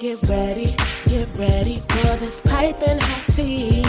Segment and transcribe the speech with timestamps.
[0.00, 0.74] Get ready,
[1.06, 3.82] get ready for this piping hot tea.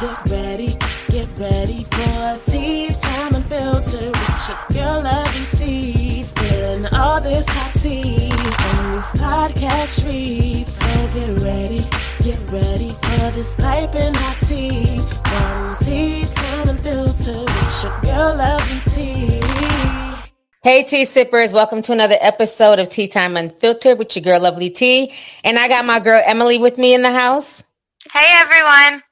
[0.00, 0.76] Get ready,
[1.10, 6.22] get ready for tea time unfiltered with your girl loving tea.
[6.22, 10.72] Spilling all this hot tea on these podcast streets.
[10.74, 11.84] So get ready,
[12.22, 15.00] get ready for this piping hot tea.
[15.24, 20.09] From tea time unfiltered with your girl loving tea.
[20.62, 24.68] Hey, tea sippers, welcome to another episode of Tea Time Unfiltered with your girl, Lovely
[24.68, 25.10] Tea.
[25.42, 27.62] And I got my girl Emily with me in the house.
[28.12, 29.02] Hey, everyone.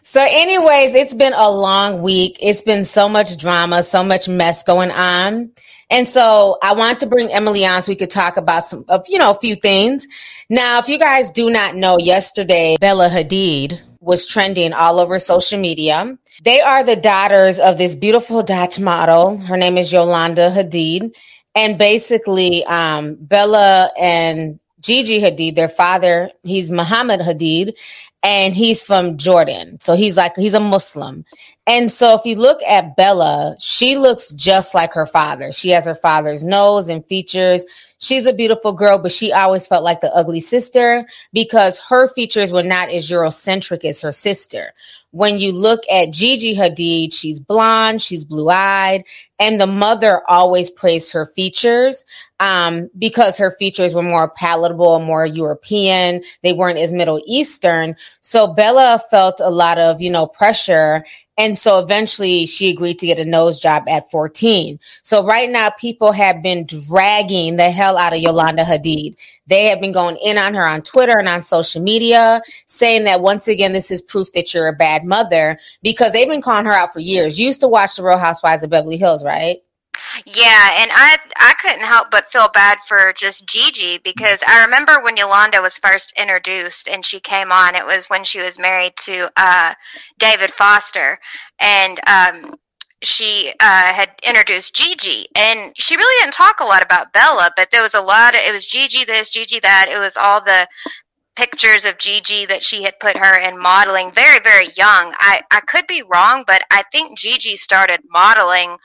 [0.00, 2.38] So, anyways, it's been a long week.
[2.40, 5.52] It's been so much drama, so much mess going on.
[5.90, 9.04] And so I want to bring Emily on so we could talk about some of,
[9.08, 10.08] you know, a few things.
[10.48, 15.60] Now, if you guys do not know, yesterday, Bella Hadid was trending all over social
[15.60, 16.16] media.
[16.44, 19.38] They are the daughters of this beautiful Dutch model.
[19.38, 21.14] Her name is Yolanda Hadid.
[21.54, 27.74] And basically, um, Bella and Gigi Hadid, their father, he's Mohamed Hadid,
[28.22, 29.78] and he's from Jordan.
[29.80, 31.24] So he's like, he's a Muslim.
[31.66, 35.50] And so if you look at Bella, she looks just like her father.
[35.50, 37.64] She has her father's nose and features.
[37.98, 42.52] She's a beautiful girl, but she always felt like the ugly sister because her features
[42.52, 44.74] were not as Eurocentric as her sister.
[45.12, 49.04] When you look at Gigi Hadid, she's blonde, she's blue eyed,
[49.38, 52.04] and the mother always praised her features
[52.40, 56.22] um, because her features were more palatable, more European.
[56.42, 57.96] They weren't as Middle Eastern.
[58.20, 61.04] So Bella felt a lot of, you know, pressure
[61.38, 64.78] and so eventually she agreed to get a nose job at 14.
[65.02, 69.16] So right now people have been dragging the hell out of Yolanda Hadid.
[69.46, 73.20] They have been going in on her on Twitter and on social media saying that
[73.20, 76.72] once again, this is proof that you're a bad mother because they've been calling her
[76.72, 77.38] out for years.
[77.38, 79.58] You used to watch the Real Housewives of Beverly Hills, right?
[80.28, 85.00] Yeah, and I I couldn't help but feel bad for just Gigi because I remember
[85.02, 87.76] when Yolanda was first introduced and she came on.
[87.76, 89.74] It was when she was married to uh,
[90.18, 91.20] David Foster,
[91.60, 92.54] and um,
[93.04, 97.70] she uh, had introduced Gigi, and she really didn't talk a lot about Bella, but
[97.70, 99.86] there was a lot of it was Gigi this, Gigi that.
[99.88, 100.66] It was all the
[101.36, 105.14] pictures of Gigi that she had put her in modeling very very young.
[105.20, 108.76] I I could be wrong, but I think Gigi started modeling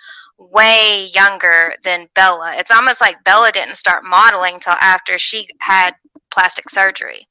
[0.51, 2.55] way younger than Bella.
[2.57, 5.91] It's almost like Bella didn't start modeling till after she had
[6.31, 7.27] plastic surgery.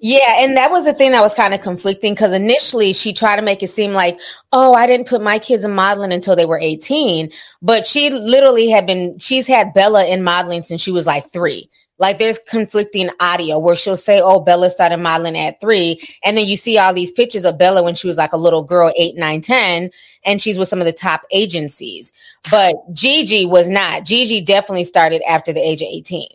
[0.00, 3.36] Yeah, and that was the thing that was kind of conflicting because initially she tried
[3.36, 4.18] to make it seem like,
[4.52, 7.30] oh, I didn't put my kids in modeling until they were 18.
[7.62, 11.70] But she literally had been, she's had Bella in modeling since she was like three.
[11.98, 16.00] Like there's conflicting audio where she'll say, Oh, Bella started modeling at three.
[16.24, 18.62] And then you see all these pictures of Bella when she was like a little
[18.62, 19.90] girl, eight, nine, 10,
[20.24, 22.12] and she's with some of the top agencies.
[22.50, 24.04] But Gigi was not.
[24.04, 26.28] Gigi definitely started after the age of 18.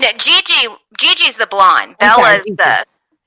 [0.00, 1.96] No, Gigi, Gigi's the blonde.
[1.98, 2.84] Bella's the,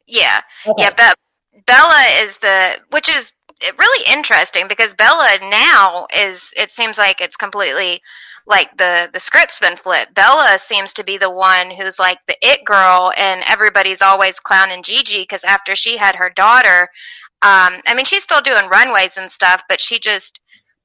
[0.08, 0.42] yeah.
[0.68, 0.84] Okay.
[0.84, 0.92] Yeah.
[0.92, 3.32] Be- Bella is the, which is
[3.78, 8.02] really interesting because Bella now is, it seems like it's completely,
[8.48, 10.14] like the the script's been flipped.
[10.16, 14.84] Bella seems to be the one who's like the it girl, and everybody's always clowning
[14.84, 16.90] Gigi because after she had her daughter,
[17.42, 20.40] um, I mean she's still doing runways and stuff, but she just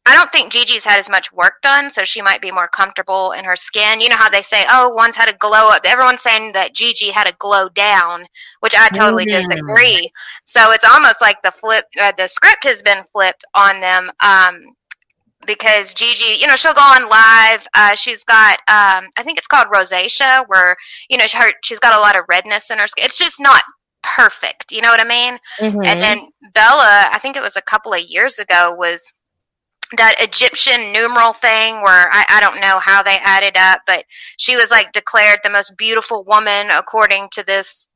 [0.09, 3.33] I don't think Gigi's had as much work done, so she might be more comfortable
[3.33, 4.01] in her skin.
[4.01, 7.11] You know how they say, "Oh, one's had a glow up." Everyone's saying that Gigi
[7.11, 8.25] had a glow down,
[8.61, 9.49] which I totally mm-hmm.
[9.49, 10.09] disagree.
[10.45, 14.09] So it's almost like the flip, uh, the script has been flipped on them.
[14.21, 14.76] Um,
[15.47, 17.67] because Gigi, you know, she'll go on live.
[17.75, 20.77] Uh, she's got, um, I think it's called rosacea, where
[21.09, 23.05] you know her, she's got a lot of redness in her skin.
[23.05, 23.63] It's just not
[24.03, 24.73] perfect.
[24.73, 25.39] You know what I mean?
[25.61, 25.85] Mm-hmm.
[25.85, 26.19] And then
[26.55, 29.13] Bella, I think it was a couple of years ago, was
[29.97, 34.05] that Egyptian numeral thing where I, I don't know how they added up, but
[34.37, 37.89] she was like declared the most beautiful woman according to this.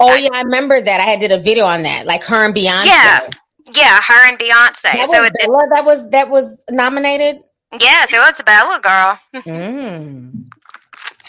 [0.00, 1.00] Oh yeah, I remember that.
[1.00, 2.84] I had did a video on that, like her and Beyonce.
[2.84, 3.30] Yeah,
[3.74, 4.82] yeah, her and Beyonce.
[4.82, 7.42] That so it, Bella that was that was nominated.
[7.80, 9.18] Yes, it was Bella girl.
[9.56, 10.48] mm.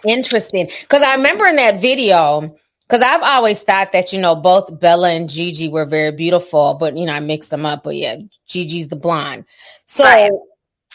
[0.05, 2.55] Interesting, because I remember in that video.
[2.89, 6.95] Because I've always thought that you know both Bella and Gigi were very beautiful, but
[6.97, 7.83] you know I mixed them up.
[7.83, 8.17] But yeah,
[8.47, 9.45] Gigi's the blonde.
[9.85, 10.31] So right.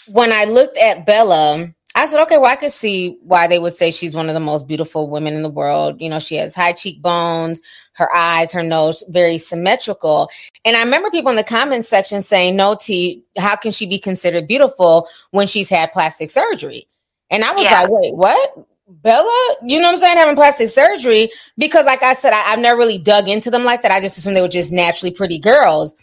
[0.08, 3.74] when I looked at Bella, I said, okay, well, I could see why they would
[3.74, 6.00] say she's one of the most beautiful women in the world.
[6.00, 7.60] You know, she has high cheekbones,
[7.98, 10.30] her eyes, her nose, very symmetrical.
[10.64, 13.98] And I remember people in the comments section saying, no, T, how can she be
[13.98, 16.88] considered beautiful when she's had plastic surgery?
[17.30, 17.82] And I was yeah.
[17.82, 18.66] like, wait, what?
[18.86, 21.30] Bella, you know what I'm saying, having plastic surgery?
[21.58, 23.92] Because, like I said, I, have never really dug into them like that.
[23.92, 25.94] I just assumed they were just naturally pretty girls.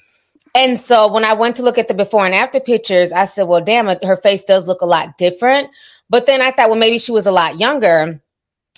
[0.54, 3.44] And so when I went to look at the before and after pictures, I said,
[3.44, 5.70] well, damn her face does look a lot different.
[6.10, 8.22] But then I thought, well, maybe she was a lot younger.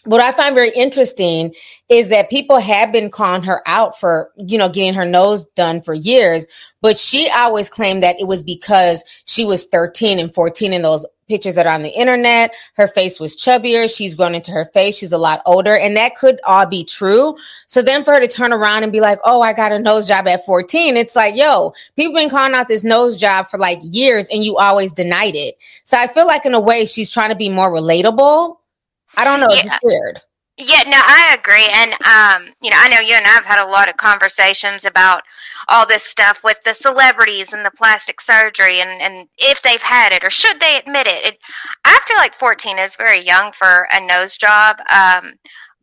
[0.08, 1.54] What I find very interesting
[1.90, 5.82] is that people have been calling her out for, you know, getting her nose done
[5.82, 6.48] for years,
[6.82, 11.06] but she always claimed that it was because she was 13 and 14 in those
[11.28, 12.54] pictures that are on the internet.
[12.76, 13.94] Her face was chubbier.
[13.94, 14.96] She's grown into her face.
[14.96, 15.76] She's a lot older.
[15.76, 17.36] And that could all be true.
[17.66, 20.08] So then for her to turn around and be like, oh, I got a nose
[20.08, 23.80] job at 14, it's like, yo, people been calling out this nose job for like
[23.82, 25.58] years and you always denied it.
[25.84, 28.56] So I feel like in a way she's trying to be more relatable
[29.18, 29.48] I don't know.
[29.50, 29.62] Yeah.
[29.66, 30.22] It's weird.
[30.60, 31.68] Yeah, no, I agree.
[31.72, 34.86] And, um, you know, I know you and I have had a lot of conversations
[34.86, 35.22] about
[35.68, 40.14] all this stuff with the celebrities and the plastic surgery and, and if they've had
[40.14, 41.26] it or should they admit it.
[41.26, 41.38] it
[41.86, 44.80] I feel like 14 is very young for a nose job.
[44.92, 45.34] Um,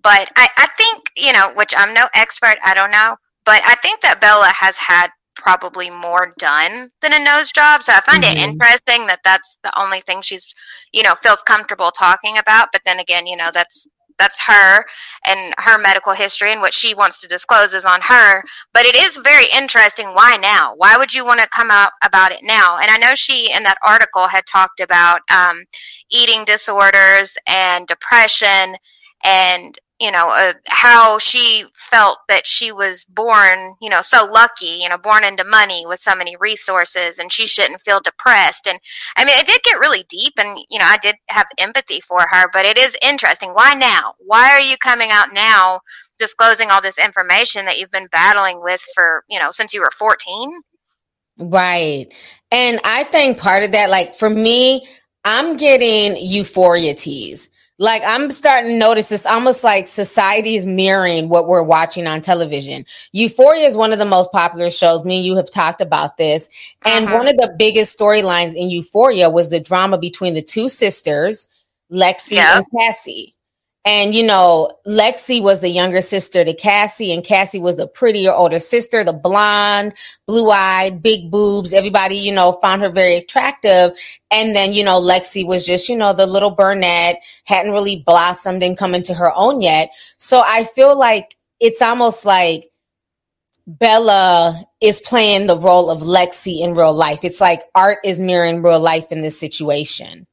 [0.02, 3.76] but I, I think, you know, which I'm no expert, I don't know, but I
[3.76, 5.08] think that Bella has had
[5.44, 7.82] probably more done than a nose job.
[7.82, 8.38] So I find mm-hmm.
[8.38, 10.46] it interesting that that's the only thing she's,
[10.92, 12.68] you know, feels comfortable talking about.
[12.72, 13.86] But then again, you know, that's
[14.18, 14.84] that's her
[15.26, 18.94] and her medical history and what she wants to disclose is on her but it
[18.94, 22.78] is very interesting why now why would you want to come out about it now
[22.78, 25.64] and i know she in that article had talked about um,
[26.12, 28.76] eating disorders and depression
[29.24, 34.76] and you know uh, how she felt that she was born you know so lucky
[34.82, 38.66] you know born into money with so many resources and she shouldn't feel depressed.
[38.66, 38.78] And
[39.16, 42.20] i mean it did get really deep and you know i did have empathy for
[42.30, 43.50] her but it is interesting.
[43.50, 44.14] Why now?
[44.18, 45.80] Why are you coming out now
[46.18, 49.90] disclosing all this information that you've been battling with for you know since you were
[49.96, 50.60] 14
[51.38, 52.12] right.
[52.50, 54.86] And i think part of that like for me
[55.24, 57.48] i'm getting euphoria tease
[57.78, 62.20] like I'm starting to notice this almost like society is mirroring what we're watching on
[62.20, 62.86] television.
[63.12, 65.04] Euphoria is one of the most popular shows.
[65.04, 66.48] Me and you have talked about this.
[66.84, 67.16] And uh-huh.
[67.16, 71.48] one of the biggest storylines in Euphoria was the drama between the two sisters,
[71.90, 73.33] Lexi and Cassie.
[73.86, 78.32] And, you know, Lexi was the younger sister to Cassie, and Cassie was the prettier
[78.32, 79.92] older sister, the blonde,
[80.26, 81.74] blue eyed, big boobs.
[81.74, 83.90] Everybody, you know, found her very attractive.
[84.30, 88.62] And then, you know, Lexi was just, you know, the little brunette, hadn't really blossomed
[88.62, 89.90] and come into her own yet.
[90.16, 92.70] So I feel like it's almost like
[93.66, 97.22] Bella is playing the role of Lexi in real life.
[97.22, 100.26] It's like art is mirroring real life in this situation.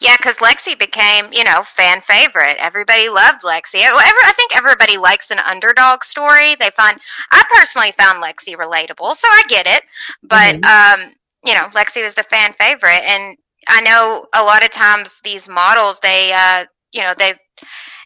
[0.00, 2.56] Yeah, because Lexi became, you know, fan favorite.
[2.58, 3.80] Everybody loved Lexi.
[3.82, 6.54] I think everybody likes an underdog story.
[6.54, 6.98] They find,
[7.32, 9.82] I personally found Lexi relatable, so I get it.
[10.22, 11.02] But, mm-hmm.
[11.04, 11.12] um,
[11.44, 13.36] you know, Lexi was the fan favorite, and
[13.68, 17.34] I know a lot of times these models, they, uh, you know, they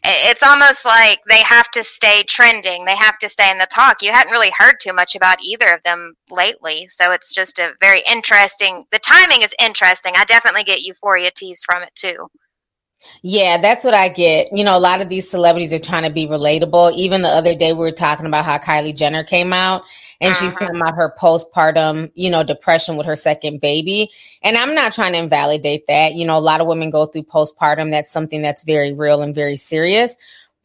[0.07, 2.85] it's almost like they have to stay trending.
[2.85, 4.01] They have to stay in the talk.
[4.01, 6.87] You hadn't really heard too much about either of them lately.
[6.89, 8.83] So it's just a very interesting.
[8.91, 10.13] The timing is interesting.
[10.15, 12.27] I definitely get euphoria tease from it too.
[13.21, 14.49] Yeah, that's what I get.
[14.51, 16.93] You know, a lot of these celebrities are trying to be relatable.
[16.93, 19.83] Even the other day, we were talking about how Kylie Jenner came out
[20.21, 20.49] and uh-huh.
[20.49, 24.11] she's talking about her postpartum, you know, depression with her second baby.
[24.41, 26.15] And I'm not trying to invalidate that.
[26.15, 27.91] You know, a lot of women go through postpartum.
[27.91, 30.15] That's something that's very real and very serious.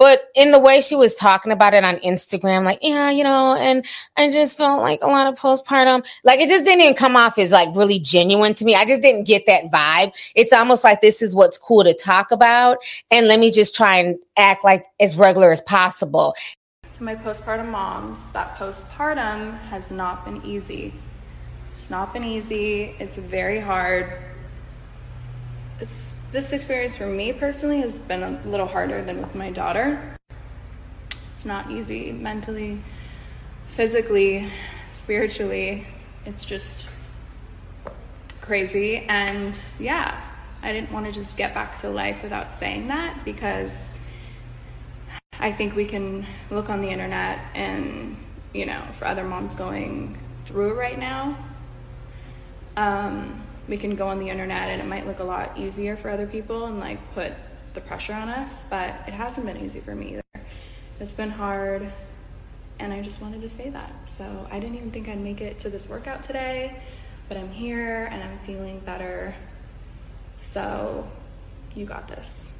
[0.00, 3.54] But in the way she was talking about it on Instagram, like, yeah, you know,
[3.54, 3.84] and
[4.16, 7.36] I just felt like a lot of postpartum, like it just didn't even come off
[7.36, 8.74] as like really genuine to me.
[8.74, 10.14] I just didn't get that vibe.
[10.34, 12.78] It's almost like this is what's cool to talk about.
[13.10, 16.34] And let me just try and act like as regular as possible.
[17.00, 20.92] To my postpartum moms, that postpartum has not been easy.
[21.70, 22.94] It's not been easy.
[22.98, 24.12] It's very hard.
[25.80, 30.14] It's this experience for me personally has been a little harder than with my daughter.
[31.30, 32.82] It's not easy mentally,
[33.66, 34.52] physically,
[34.92, 35.86] spiritually.
[36.26, 36.90] It's just
[38.42, 39.06] crazy.
[39.08, 40.20] And yeah,
[40.62, 43.90] I didn't want to just get back to life without saying that because
[45.40, 48.16] I think we can look on the internet and,
[48.52, 51.36] you know, for other moms going through it right now.
[52.76, 56.10] Um, we can go on the internet and it might look a lot easier for
[56.10, 57.32] other people and like put
[57.72, 60.44] the pressure on us, but it hasn't been easy for me either.
[60.98, 61.90] It's been hard,
[62.78, 64.08] and I just wanted to say that.
[64.08, 66.82] So I didn't even think I'd make it to this workout today,
[67.28, 69.34] but I'm here and I'm feeling better.
[70.36, 71.08] So
[71.74, 72.52] you got this.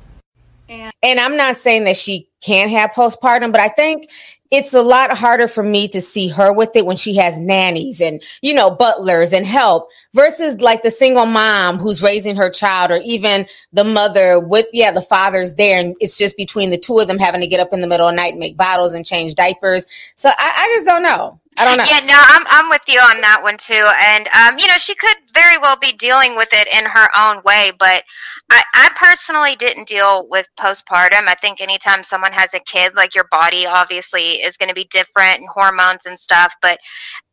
[0.69, 4.11] And, and I'm not saying that she can't have postpartum, but I think
[4.51, 8.01] it's a lot harder for me to see her with it when she has nannies
[8.01, 12.91] and, you know, butlers and help versus like the single mom who's raising her child
[12.91, 15.79] or even the mother with, yeah, the father's there.
[15.79, 18.09] And it's just between the two of them having to get up in the middle
[18.09, 19.87] of the night and make bottles and change diapers.
[20.17, 21.39] So I, I just don't know.
[21.61, 21.85] I don't know.
[21.85, 23.85] Yeah, no, I'm I'm with you on that one too.
[24.09, 27.43] And um, you know, she could very well be dealing with it in her own
[27.45, 28.03] way, but
[28.51, 31.29] I, I personally didn't deal with postpartum.
[31.29, 34.89] I think anytime someone has a kid, like your body obviously is going to be
[34.91, 36.55] different and hormones and stuff.
[36.63, 36.79] But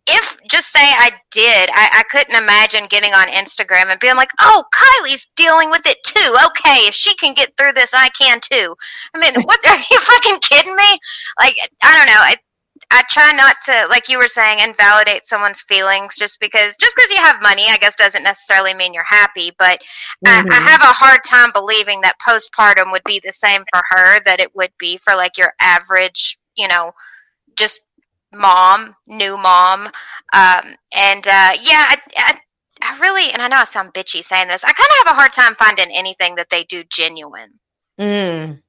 [0.08, 4.30] if just say I did, I, I couldn't imagine getting on Instagram and being like,
[4.40, 6.34] "Oh, Kylie's dealing with it too.
[6.48, 8.76] Okay, if she can get through this, I can too."
[9.16, 11.00] I mean, what are you fucking kidding me?
[11.40, 12.20] Like, I don't know.
[12.20, 12.36] I,
[12.90, 17.12] I try not to, like you were saying, invalidate someone's feelings just because just because
[17.12, 19.52] you have money, I guess, doesn't necessarily mean you're happy.
[19.60, 19.82] But
[20.26, 20.28] mm-hmm.
[20.28, 20.68] I, I, mm-hmm.
[20.68, 24.56] have a hard time believing that postpartum would be the same for her that it
[24.56, 26.92] would be for like your average, you know,
[27.58, 27.82] just
[28.34, 29.88] mom, new mom.
[30.34, 32.40] Um, and uh, yeah, I, I,
[32.82, 35.20] I, really, and I know I sound bitchy saying this, I kind of have a
[35.20, 37.52] hard time finding anything that they do genuine.
[38.00, 38.62] Mm.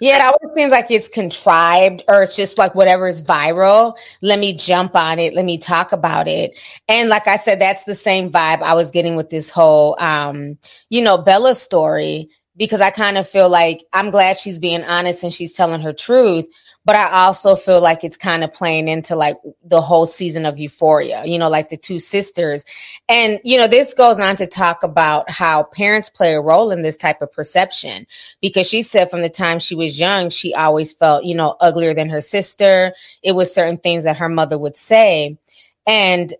[0.00, 3.96] Yeah, it always seems like it's contrived or it's just like whatever is viral.
[4.22, 5.34] Let me jump on it.
[5.34, 6.58] Let me talk about it.
[6.88, 10.58] And like I said, that's the same vibe I was getting with this whole, um,
[10.90, 15.22] you know, Bella story because I kind of feel like I'm glad she's being honest
[15.22, 16.46] and she's telling her truth
[16.88, 20.58] but I also feel like it's kind of playing into like the whole season of
[20.58, 22.64] Euphoria, you know, like the two sisters.
[23.10, 26.80] And, you know, this goes on to talk about how parents play a role in
[26.80, 28.06] this type of perception
[28.40, 31.92] because she said from the time she was young, she always felt, you know, uglier
[31.92, 32.94] than her sister.
[33.22, 35.36] It was certain things that her mother would say.
[35.86, 36.32] And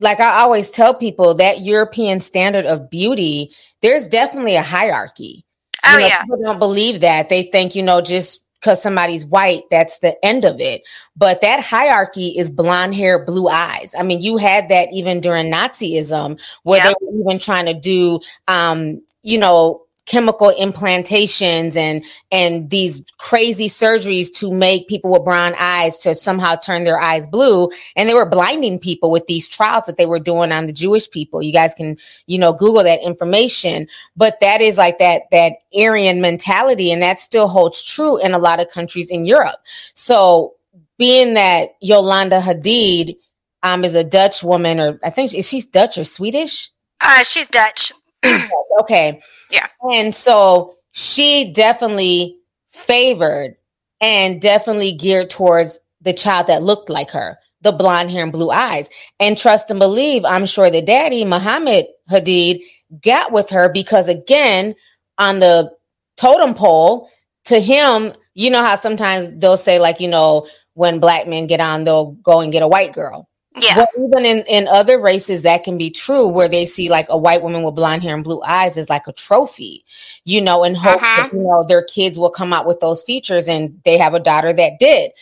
[0.00, 5.46] like I always tell people that European standard of beauty, there's definitely a hierarchy.
[5.82, 6.22] Oh, you know, yeah.
[6.24, 7.30] People don't believe that.
[7.30, 10.82] They think, you know, just because somebody's white, that's the end of it.
[11.16, 13.94] But that hierarchy is blonde hair, blue eyes.
[13.98, 16.96] I mean, you had that even during Nazism, where yep.
[17.00, 23.68] they were even trying to do, um, you know, chemical implantations and and these crazy
[23.68, 27.70] surgeries to make people with brown eyes to somehow turn their eyes blue.
[27.94, 31.08] And they were blinding people with these trials that they were doing on the Jewish
[31.10, 31.42] people.
[31.42, 31.96] You guys can
[32.26, 33.86] you know google that information.
[34.16, 38.38] But that is like that that Aryan mentality and that still holds true in a
[38.38, 39.60] lot of countries in Europe.
[39.94, 40.54] So
[40.96, 43.16] being that Yolanda Hadid
[43.62, 46.70] um is a Dutch woman or I think she's Dutch or Swedish?
[47.00, 47.92] Uh she's Dutch
[48.80, 49.20] okay.
[49.50, 49.66] Yeah.
[49.92, 52.36] And so she definitely
[52.70, 53.56] favored
[54.00, 58.50] and definitely geared towards the child that looked like her, the blonde hair and blue
[58.50, 58.90] eyes.
[59.18, 62.62] And trust and believe, I'm sure the daddy, Mohamed Hadid,
[63.02, 64.74] got with her because, again,
[65.18, 65.72] on the
[66.16, 67.10] totem pole,
[67.46, 71.60] to him, you know how sometimes they'll say, like, you know, when black men get
[71.60, 73.28] on, they'll go and get a white girl.
[73.60, 73.74] Yeah.
[73.76, 77.18] But even in, in other races, that can be true where they see like a
[77.18, 79.84] white woman with blonde hair and blue eyes is like a trophy,
[80.24, 81.22] you know, and hope uh-huh.
[81.22, 84.20] that, you know, their kids will come out with those features and they have a
[84.20, 85.12] daughter that did.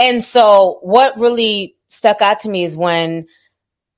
[0.00, 3.26] And so what really stuck out to me is when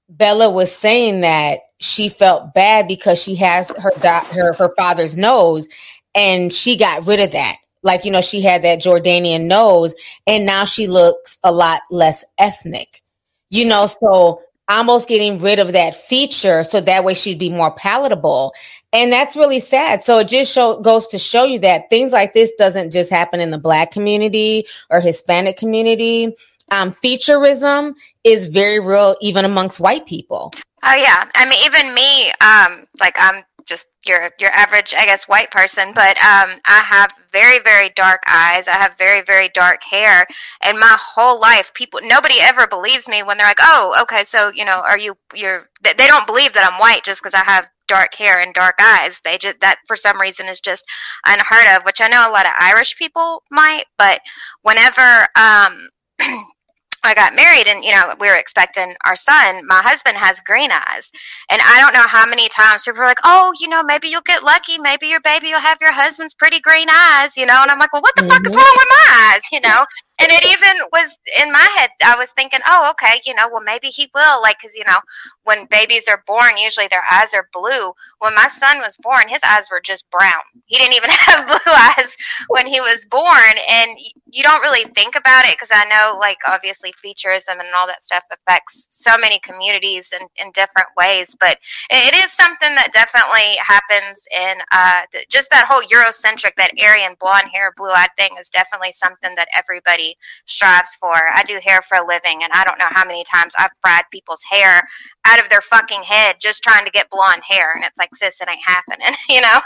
[0.08, 5.68] Bella was saying that she felt bad because she has her her her father's nose
[6.14, 9.94] and she got rid of that like you know she had that Jordanian nose
[10.26, 13.02] and now she looks a lot less ethnic
[13.50, 17.72] you know, so almost getting rid of that feature so that way she'd be more
[17.72, 18.52] palatable.
[18.92, 20.04] And that's really sad.
[20.04, 23.40] So it just show, goes to show you that things like this doesn't just happen
[23.40, 26.34] in the black community or Hispanic community.
[26.70, 30.52] Um, featureism is very real even amongst white people.
[30.82, 31.24] Oh yeah.
[31.34, 35.92] I mean even me, um, like I'm just your your average, I guess, white person.
[35.94, 38.66] But um, I have very very dark eyes.
[38.68, 40.26] I have very very dark hair,
[40.62, 44.50] and my whole life, people nobody ever believes me when they're like, "Oh, okay, so
[44.54, 47.68] you know, are you you're?" They don't believe that I'm white just because I have
[47.86, 49.20] dark hair and dark eyes.
[49.20, 50.84] They just that for some reason is just
[51.26, 51.84] unheard of.
[51.84, 54.20] Which I know a lot of Irish people might, but
[54.62, 55.88] whenever um,
[57.04, 59.66] I got married and you know we were expecting our son.
[59.66, 61.10] My husband has green eyes,
[61.50, 64.22] and I don't know how many times people are like, "Oh, you know, maybe you'll
[64.22, 64.78] get lucky.
[64.78, 67.92] Maybe your baby will have your husband's pretty green eyes." You know, and I'm like,
[67.92, 68.30] "Well, what the mm-hmm.
[68.30, 69.84] fuck is wrong with my eyes?" You know,
[70.20, 73.62] and it even was in my head i was thinking oh okay you know well
[73.62, 74.98] maybe he will like because you know
[75.44, 77.92] when babies are born usually their eyes are blue.
[78.18, 80.42] When my son was born his eyes were just brown.
[80.66, 82.16] He didn't even have blue eyes
[82.48, 83.54] when he was born.
[83.70, 83.90] And
[84.30, 88.02] you don't really think about it because i know like obviously featureism and all that
[88.02, 91.34] stuff affects so many communities in, in different ways.
[91.38, 91.58] But
[91.90, 97.48] it is something that definitely happens in uh, just that whole eurocentric that aryan blonde
[97.52, 100.07] hair blue eyed thing is definitely something that everybody
[100.46, 101.12] strives for.
[101.12, 104.04] I do hair for a living, and I don't know how many times I've fried
[104.12, 104.82] people's hair
[105.26, 107.74] out of their fucking head just trying to get blonde hair.
[107.74, 109.60] And it's like, sis, it ain't happening, you know?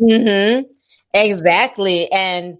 [0.00, 0.72] mm-hmm.
[1.14, 2.10] Exactly.
[2.12, 2.58] And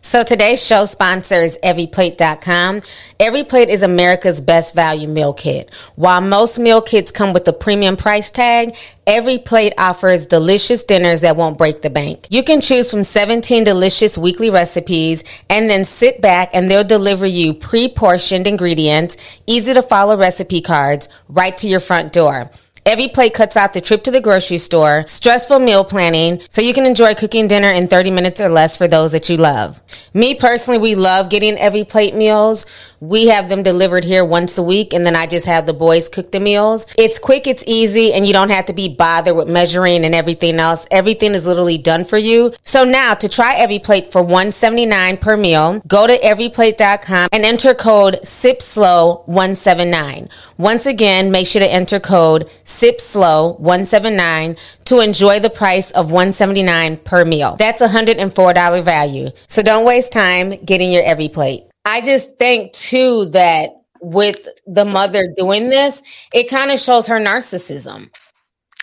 [0.00, 2.80] So today's show sponsor is everyplate.com.
[3.20, 5.70] Everyplate is America's best value meal kit.
[5.96, 8.74] While most meal kits come with a premium price tag,
[9.08, 12.26] Everyplate offers delicious dinners that won't break the bank.
[12.28, 17.24] You can choose from 17 delicious weekly recipes and then sit back and they'll deliver
[17.24, 22.50] you pre-portioned ingredients, easy to follow recipe cards right to your front door.
[22.88, 26.86] Everyplate cuts out the trip to the grocery store, stressful meal planning, so you can
[26.86, 29.78] enjoy cooking dinner in 30 minutes or less for those that you love.
[30.14, 32.64] Me personally, we love getting Everyplate meals.
[33.00, 36.08] We have them delivered here once a week, and then I just have the boys
[36.08, 36.86] cook the meals.
[36.98, 40.58] It's quick, it's easy, and you don't have to be bothered with measuring and everything
[40.58, 40.86] else.
[40.90, 42.52] Everything is literally done for you.
[42.62, 48.18] So now to try Everyplate for 179 per meal, go to everyplate.com and enter code
[48.22, 50.28] SIPSLOW179.
[50.56, 57.24] Once again, make sure to enter code SIPSLOW179 to enjoy the price of 179 per
[57.24, 57.54] meal.
[57.58, 59.30] That's $104 value.
[59.46, 61.67] So don't waste time getting your Everyplate.
[61.84, 63.70] I just think too that
[64.00, 68.10] with the mother doing this, it kind of shows her narcissism.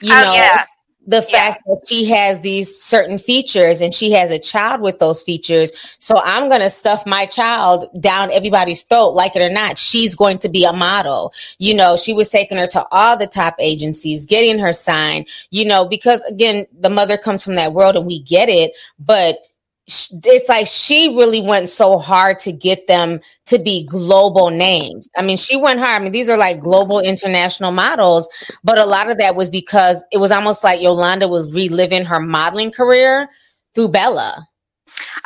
[0.01, 0.63] You oh, know, yeah.
[1.07, 1.75] the fact yeah.
[1.75, 5.71] that she has these certain features and she has a child with those features.
[5.99, 9.77] So I'm going to stuff my child down everybody's throat, like it or not.
[9.77, 11.33] She's going to be a model.
[11.59, 15.63] You know, she was taking her to all the top agencies, getting her signed, you
[15.63, 19.39] know, because again, the mother comes from that world and we get it, but
[19.87, 25.07] it's like she really went so hard to get them to be global names.
[25.15, 26.01] I mean, she went hard.
[26.01, 28.27] I mean, these are like global international models,
[28.63, 32.19] but a lot of that was because it was almost like Yolanda was reliving her
[32.19, 33.29] modeling career
[33.75, 34.47] through Bella.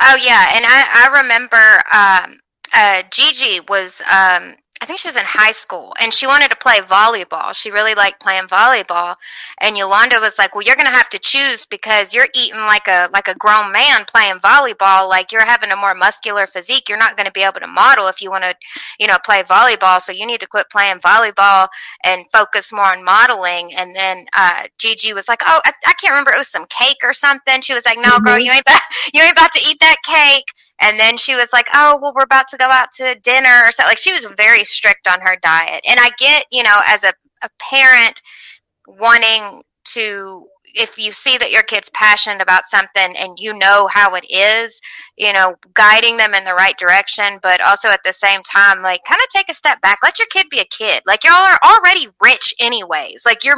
[0.01, 2.39] Oh yeah, and I I remember um,
[2.73, 6.55] uh, Gigi was um, I think she was in high school and she wanted to
[6.55, 7.53] play volleyball.
[7.53, 9.17] She really liked playing volleyball.
[9.59, 12.87] And Yolanda was like, "Well, you're going to have to choose because you're eating like
[12.87, 15.09] a like a grown man playing volleyball.
[15.09, 16.87] Like you're having a more muscular physique.
[16.87, 18.55] You're not going to be able to model if you want to,
[18.99, 20.01] you know, play volleyball.
[20.01, 21.67] So you need to quit playing volleyball
[22.05, 26.11] and focus more on modeling." And then uh, Gigi was like, "Oh, I, I, can't
[26.11, 26.31] remember.
[26.31, 28.45] It was some cake or something." She was like, "No, girl, mm-hmm.
[28.45, 28.81] you ain't about,
[29.13, 30.45] you ain't about to eat that cake."
[30.81, 33.71] And then she was like, "Oh, well, we're about to go out to dinner," or
[33.71, 33.83] so.
[33.83, 35.81] Like she was very strict on her diet.
[35.87, 38.21] And I get, you know, as a, a parent
[38.87, 39.61] wanting
[39.95, 44.25] to if you see that your kid's passionate about something and you know how it
[44.29, 44.79] is,
[45.17, 49.01] you know, guiding them in the right direction, but also at the same time, like
[49.07, 49.99] kind of take a step back.
[50.03, 51.01] Let your kid be a kid.
[51.05, 53.25] Like y'all are already rich anyways.
[53.25, 53.57] Like you're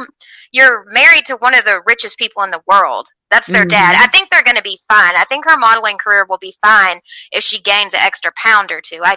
[0.52, 3.08] you're married to one of the richest people in the world.
[3.30, 3.68] That's their mm-hmm.
[3.68, 3.96] dad.
[3.96, 5.14] I think they're gonna be fine.
[5.16, 7.00] I think her modeling career will be fine
[7.32, 9.00] if she gains an extra pound or two.
[9.02, 9.16] I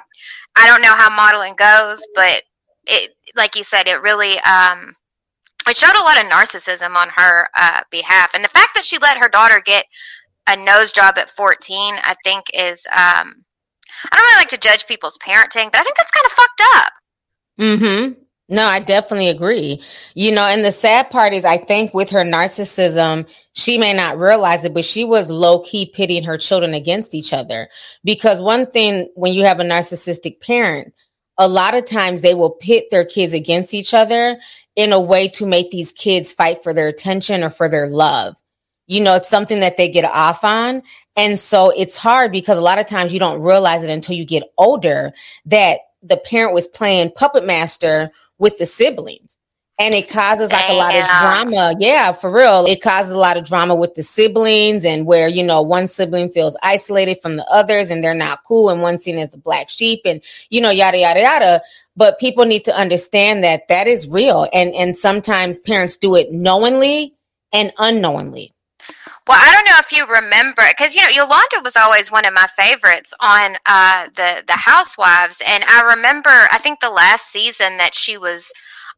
[0.55, 2.43] I don't know how modeling goes, but
[2.87, 4.93] it like you said, it really um
[5.67, 8.33] it showed a lot of narcissism on her uh, behalf.
[8.33, 9.85] And the fact that she let her daughter get
[10.47, 13.43] a nose job at 14, I think is, um,
[14.11, 16.61] I don't really like to judge people's parenting, but I think that's kind of fucked
[16.75, 16.93] up.
[17.59, 18.21] Mm-hmm.
[18.47, 19.81] No, I definitely agree.
[20.13, 24.19] You know, and the sad part is, I think with her narcissism, she may not
[24.19, 27.69] realize it, but she was low key pitting her children against each other.
[28.03, 30.93] Because one thing, when you have a narcissistic parent,
[31.39, 34.37] a lot of times they will pit their kids against each other
[34.75, 38.35] in a way to make these kids fight for their attention or for their love.
[38.87, 40.83] You know, it's something that they get off on.
[41.15, 44.25] And so it's hard because a lot of times you don't realize it until you
[44.25, 45.13] get older
[45.45, 49.37] that the parent was playing puppet master with the siblings.
[49.77, 51.75] And it causes like a lot of drama.
[51.79, 52.65] Yeah, for real.
[52.65, 56.29] It causes a lot of drama with the siblings and where, you know, one sibling
[56.29, 59.69] feels isolated from the others and they're not cool and one seen as the black
[59.69, 61.61] sheep and, you know, yada, yada, yada
[61.95, 66.31] but people need to understand that that is real and and sometimes parents do it
[66.31, 67.13] knowingly
[67.53, 68.53] and unknowingly
[69.27, 72.33] well i don't know if you remember because you know yolanda was always one of
[72.33, 77.77] my favorites on uh, the the housewives and i remember i think the last season
[77.77, 78.51] that she was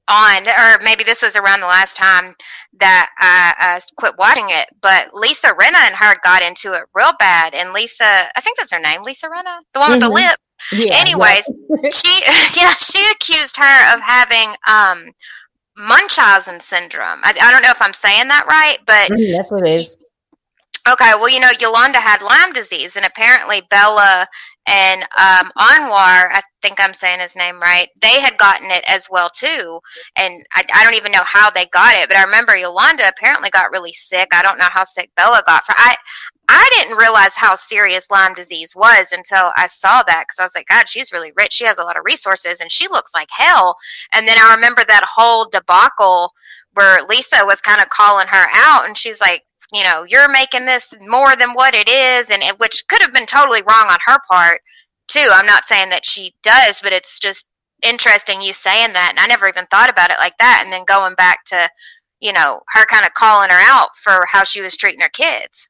[0.10, 2.34] on or maybe this was around the last time
[2.80, 7.12] that i uh, quit watching it but lisa rinna and her got into it real
[7.20, 9.94] bad and lisa i think that's her name lisa rinna the one mm-hmm.
[9.94, 10.30] with the mm-hmm.
[10.30, 10.40] lip
[10.74, 11.90] yeah, Anyways, yeah.
[11.90, 12.22] she
[12.60, 15.14] yeah she accused her of having um,
[15.78, 17.20] Munchausen syndrome.
[17.24, 19.96] I, I, don't know if I'm saying that right, but mm, that's what it is.
[20.90, 24.26] Okay, well, you know, Yolanda had Lyme disease, and apparently Bella
[24.68, 29.08] and um, Anwar, I think I'm saying his name right, they had gotten it as
[29.10, 29.80] well too.
[30.18, 33.50] And I, I, don't even know how they got it, but I remember Yolanda apparently
[33.50, 34.30] got really sick.
[34.32, 35.66] I don't know how sick Bella got.
[35.66, 35.96] For I,
[36.50, 40.56] I didn't realize how serious Lyme disease was until I saw that because I was
[40.56, 41.54] like, God, she's really rich.
[41.54, 43.76] She has a lot of resources, and she looks like hell.
[44.14, 46.32] And then I remember that whole debacle
[46.74, 50.66] where Lisa was kind of calling her out, and she's like you know, you're making
[50.66, 54.00] this more than what it is, and it, which could have been totally wrong on
[54.06, 54.62] her part
[55.08, 55.30] too.
[55.32, 57.50] I'm not saying that she does, but it's just
[57.84, 60.62] interesting you saying that, and I never even thought about it like that.
[60.64, 61.70] And then going back to,
[62.20, 65.70] you know, her kind of calling her out for how she was treating her kids.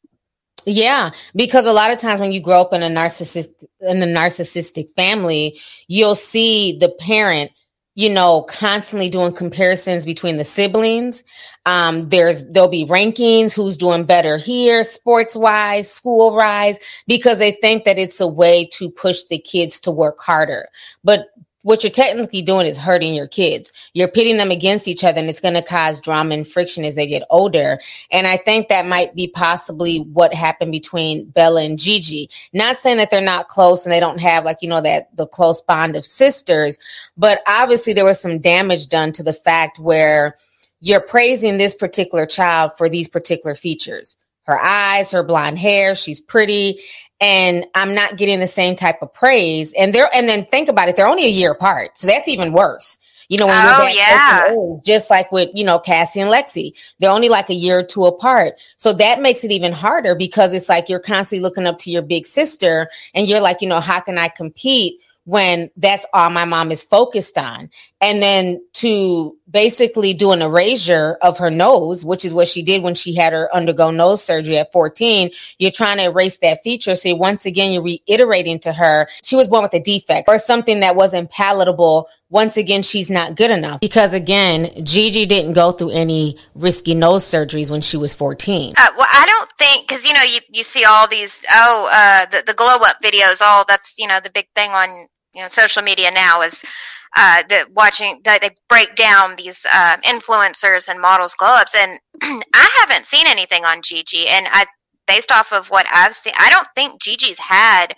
[0.65, 3.47] Yeah, because a lot of times when you grow up in a narcissist
[3.81, 7.51] in a narcissistic family, you'll see the parent
[7.97, 11.23] you know, constantly doing comparisons between the siblings.
[11.65, 17.53] Um, there's there'll be rankings, who's doing better here, sports wise, school wise, because they
[17.53, 20.67] think that it's a way to push the kids to work harder.
[21.03, 21.29] But
[21.67, 23.73] what you're technically doing is hurting your kids.
[23.93, 26.95] You're pitting them against each other and it's going to cause drama and friction as
[26.95, 27.81] they get older.
[28.09, 32.29] And I think that might be possibly what happened between Bella and Gigi.
[32.53, 35.27] Not saying that they're not close and they don't have like, you know, that the
[35.27, 36.77] close bond of sisters,
[37.17, 40.37] but obviously there was some damage done to the fact where
[40.79, 46.21] you're praising this particular child for these particular features her eyes, her blonde hair, she's
[46.21, 46.79] pretty
[47.19, 49.73] and I'm not getting the same type of praise.
[49.73, 51.97] And they're and then think about it, they're only a year apart.
[51.97, 52.99] So that's even worse.
[53.29, 54.47] You know, when oh, you're yeah.
[54.51, 57.83] Old, just like with, you know, Cassie and Lexi, they're only like a year or
[57.83, 58.53] two apart.
[58.77, 62.03] So that makes it even harder because it's like you're constantly looking up to your
[62.03, 66.45] big sister and you're like, you know, how can I compete when that's all my
[66.45, 67.69] mom is focused on.
[67.99, 72.83] And then to basically do an erasure of her nose, which is what she did
[72.83, 76.95] when she had her undergo nose surgery at 14, you're trying to erase that feature.
[76.95, 80.79] So once again, you're reiterating to her she was born with a defect or something
[80.81, 82.07] that wasn't palatable.
[82.29, 87.23] Once again, she's not good enough because again, Gigi didn't go through any risky nose
[87.23, 88.73] surgeries when she was 14.
[88.77, 92.25] Uh, well, I don't think because you know you, you see all these oh uh,
[92.25, 95.47] the the glow up videos all that's you know the big thing on you know
[95.47, 96.65] social media now is
[97.15, 101.99] uh, the watching that they break down these uh, influencers and models glow ups, and
[102.53, 104.65] I haven't seen anything on Gigi, and I
[105.07, 107.95] based off of what I've seen, I don't think Gigi's had,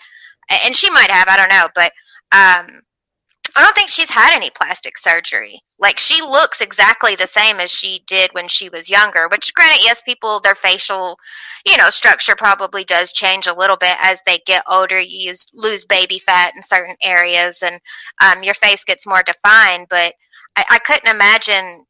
[0.63, 1.91] and she might have, I don't know, but
[2.31, 2.81] um,
[3.55, 5.61] I don't think she's had any plastic surgery.
[5.79, 9.27] Like she looks exactly the same as she did when she was younger.
[9.27, 11.17] Which, granted, yes, people their facial,
[11.65, 14.99] you know, structure probably does change a little bit as they get older.
[14.99, 17.79] You use, lose baby fat in certain areas, and
[18.23, 19.87] um, your face gets more defined.
[19.89, 20.13] But
[20.57, 21.85] I, I couldn't imagine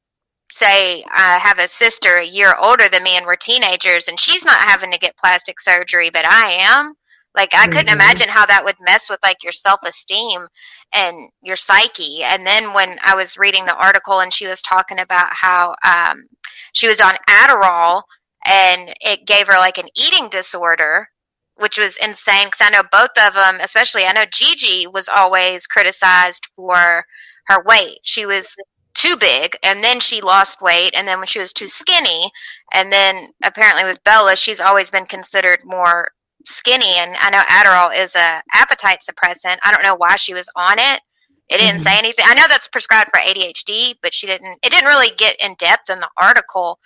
[0.52, 4.46] say I have a sister a year older than me and we're teenagers and she's
[4.46, 6.96] not having to get plastic surgery but I am
[7.36, 7.96] like I couldn't mm-hmm.
[7.96, 10.42] imagine how that would mess with like your self-esteem
[10.94, 12.24] and your psyche.
[12.24, 16.24] And then when I was reading the article and she was talking about how um,
[16.74, 18.02] she was on Adderall
[18.46, 21.08] and it gave her like an eating disorder,
[21.58, 25.68] which was insane because I know both of them, especially I know Gigi was always
[25.68, 27.06] criticized for
[27.48, 28.00] her weight.
[28.04, 28.56] She was
[28.96, 32.30] too big and then she lost weight and then when she was too skinny
[32.74, 36.10] and then apparently with Bella she's always been considered more
[36.46, 39.58] skinny and I know Adderall is a appetite suppressant.
[39.64, 41.02] I don't know why she was on it.
[41.50, 41.84] It didn't mm-hmm.
[41.84, 42.26] say anything.
[42.28, 45.90] I know that's prescribed for ADHD, but she didn't it didn't really get in depth
[45.90, 46.80] in the article,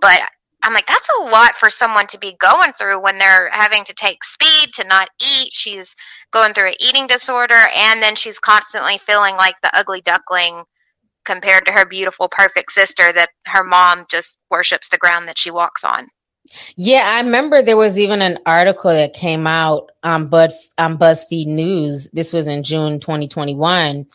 [0.00, 0.20] but
[0.62, 3.94] I'm like that's a lot for someone to be going through when they're having to
[3.94, 5.52] take speed to not eat.
[5.52, 5.96] She's
[6.32, 10.62] going through an eating disorder and then she's constantly feeling like the ugly duckling
[11.24, 15.50] compared to her beautiful perfect sister that her mom just worships the ground that she
[15.50, 16.08] walks on.
[16.76, 21.46] Yeah, I remember there was even an article that came out on Bud on BuzzFeed
[21.46, 22.08] News.
[22.12, 24.06] This was in June 2021,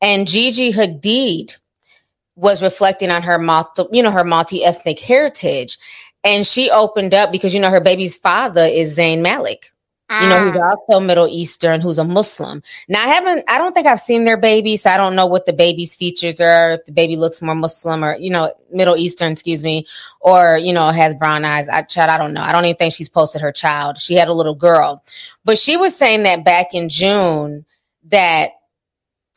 [0.00, 1.58] and Gigi Hadid
[2.34, 5.78] was reflecting on her multi, you know, her multi-ethnic heritage,
[6.24, 9.72] and she opened up because you know her baby's father is Zayn Malik,
[10.08, 10.70] you know, who's mm.
[10.70, 12.62] also Middle Eastern, who's a Muslim.
[12.88, 15.46] Now, I haven't, I don't think I've seen their baby, so I don't know what
[15.46, 16.72] the baby's features are.
[16.72, 19.84] If the baby looks more Muslim or, you know, Middle Eastern, excuse me,
[20.20, 21.68] or, you know, has brown eyes.
[21.68, 22.42] I, child, I don't know.
[22.42, 23.98] I don't even think she's posted her child.
[23.98, 25.02] She had a little girl,
[25.44, 27.64] but she was saying that back in June
[28.04, 28.50] that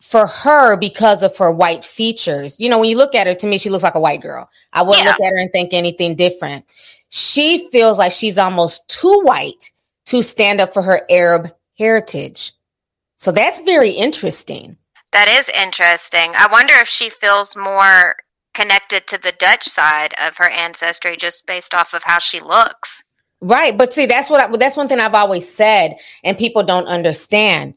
[0.01, 3.47] for her, because of her white features, you know, when you look at her, to
[3.47, 4.49] me, she looks like a white girl.
[4.71, 5.11] I wouldn't yeah.
[5.11, 6.65] look at her and think anything different.
[7.09, 9.71] She feels like she's almost too white
[10.09, 12.53] to stand up for her Arab heritage.
[13.17, 14.77] So that's very interesting.
[15.11, 16.31] That is interesting.
[16.35, 18.15] I wonder if she feels more
[18.53, 23.03] connected to the Dutch side of her ancestry just based off of how she looks.
[23.41, 26.87] Right, but see that's what I, that's one thing I've always said and people don't
[26.87, 27.75] understand.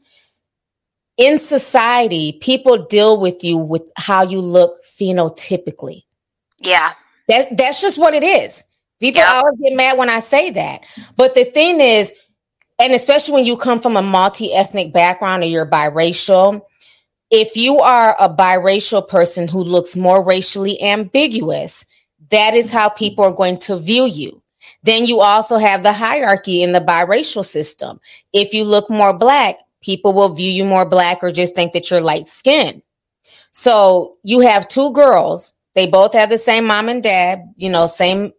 [1.17, 6.03] In society, people deal with you with how you look phenotypically.
[6.59, 6.93] Yeah.
[7.27, 8.63] That that's just what it is.
[9.03, 10.85] People always get mad when I say that.
[11.17, 12.13] But the thing is,
[12.83, 16.63] and especially when you come from a multi-ethnic background or you're biracial,
[17.31, 21.85] if you are a biracial person who looks more racially ambiguous,
[22.29, 24.43] that is how people are going to view you.
[24.83, 28.01] Then you also have the hierarchy in the biracial system.
[28.33, 31.89] If you look more black, people will view you more black or just think that
[31.89, 32.81] you're light skinned.
[33.53, 35.55] So you have two girls.
[35.73, 38.33] They both have the same mom and dad, you know, same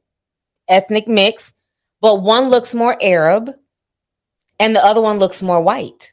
[0.69, 1.55] ethnic mix,
[2.03, 3.49] but one looks more Arab
[4.59, 6.13] and the other one looks more white.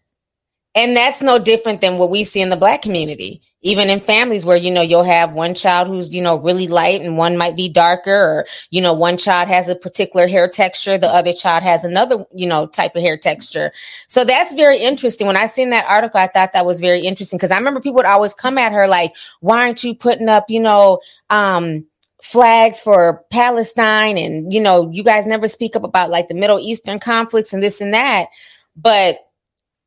[0.74, 4.44] And that's no different than what we see in the black community even in families
[4.44, 7.56] where you know you'll have one child who's you know really light and one might
[7.56, 11.64] be darker or you know one child has a particular hair texture the other child
[11.64, 13.72] has another you know type of hair texture
[14.08, 17.38] so that's very interesting when i seen that article i thought that was very interesting
[17.38, 20.50] because i remember people would always come at her like why aren't you putting up
[20.50, 21.00] you know
[21.30, 21.86] um
[22.24, 26.60] flags for Palestine and you know you guys never speak up about like the Middle
[26.60, 28.28] Eastern conflicts and this and that
[28.76, 29.20] but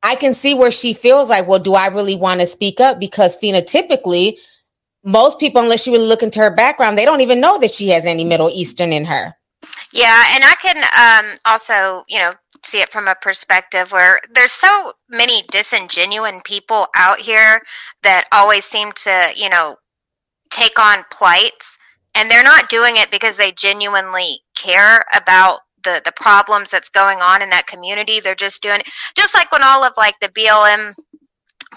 [0.05, 3.01] I can see where she feels like, well, do I really want to speak up?
[3.01, 4.37] Because phenotypically,
[5.03, 7.89] most people, unless you really look into her background, they don't even know that she
[7.89, 9.35] has any Middle Eastern in her.
[9.93, 14.53] Yeah, and I can um, also, you know, see it from a perspective where there's
[14.53, 17.63] so many disingenuous people out here
[18.03, 19.77] that always seem to, you know,
[20.51, 21.79] take on plights,
[22.15, 27.19] and they're not doing it because they genuinely care about the the problems that's going
[27.21, 28.21] on in that community.
[28.21, 30.95] They're just doing it just like when all of like the BLM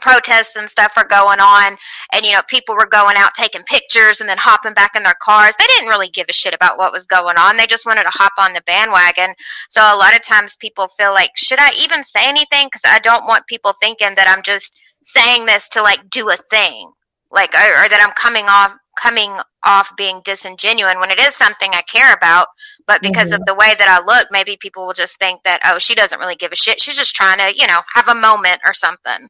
[0.02, 1.76] protests and stuff are going on
[2.13, 5.15] and you know people were going out taking pictures and then hopping back in their
[5.21, 7.58] cars they didn't really give a shit about what was going on.
[7.58, 9.34] They just wanted to hop on the bandwagon.
[9.69, 12.67] So a lot of times people feel like should i even say anything?
[12.67, 16.38] Because i don't want people thinking that i'm just saying this to like do a
[16.38, 16.91] thing.
[17.32, 19.31] Like or, or that i'm coming off coming
[19.63, 22.47] off being disingenuous when it is something I care about.
[22.88, 23.41] But because mm-hmm.
[23.41, 26.19] of the way that I look, maybe people will just think that, oh, she doesn't
[26.19, 26.81] really give a shit.
[26.81, 29.29] She's just trying to, you know, have a moment or something.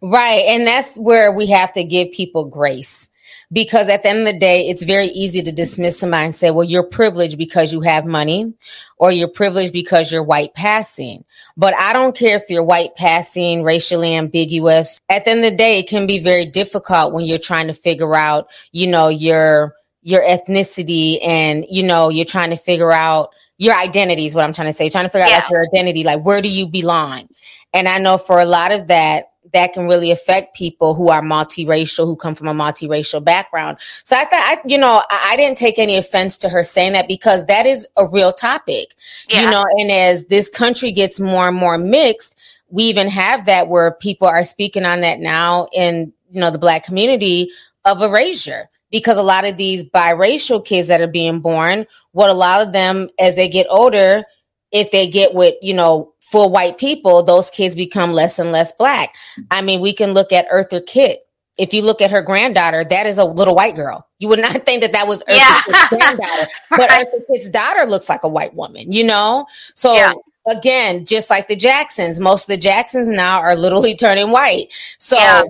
[0.00, 0.44] Right.
[0.46, 3.10] And that's where we have to give people grace
[3.52, 6.50] because at the end of the day, it's very easy to dismiss somebody and say,
[6.50, 8.52] well, you're privileged because you have money
[8.98, 11.24] or you're privileged because you're white passing.
[11.56, 15.00] But I don't care if you're white passing, racially ambiguous.
[15.08, 17.74] At the end of the day, it can be very difficult when you're trying to
[17.74, 23.30] figure out, you know, your your ethnicity and you know, you're trying to figure out
[23.58, 24.90] your identity is what I'm trying to say.
[24.90, 25.36] Trying to figure yeah.
[25.36, 27.28] out like your identity, like where do you belong?
[27.72, 31.22] And I know for a lot of that, that can really affect people who are
[31.22, 33.78] multiracial, who come from a multiracial background.
[34.04, 36.92] So I thought, I, you know, I, I, didn't take any offense to her saying
[36.92, 38.94] that because that is a real topic,
[39.30, 39.40] yeah.
[39.40, 42.38] you know, and as this country gets more and more mixed,
[42.68, 46.58] we even have that where people are speaking on that now in, you know, the
[46.58, 47.50] black community
[47.86, 52.34] of erasure because a lot of these biracial kids that are being born, what a
[52.34, 54.22] lot of them as they get older,
[54.70, 58.72] if they get with, you know, for white people, those kids become less and less
[58.72, 59.14] black.
[59.52, 61.20] I mean, we can look at Eartha Kitt.
[61.56, 64.08] If you look at her granddaughter, that is a little white girl.
[64.18, 65.60] You would not think that that was Eartha yeah.
[65.64, 69.46] Kitt's granddaughter, but Eartha Kitt's daughter looks like a white woman, you know?
[69.74, 70.14] So yeah.
[70.48, 74.66] again, just like the Jacksons, most of the Jacksons now are literally turning white.
[74.98, 75.44] So, yeah.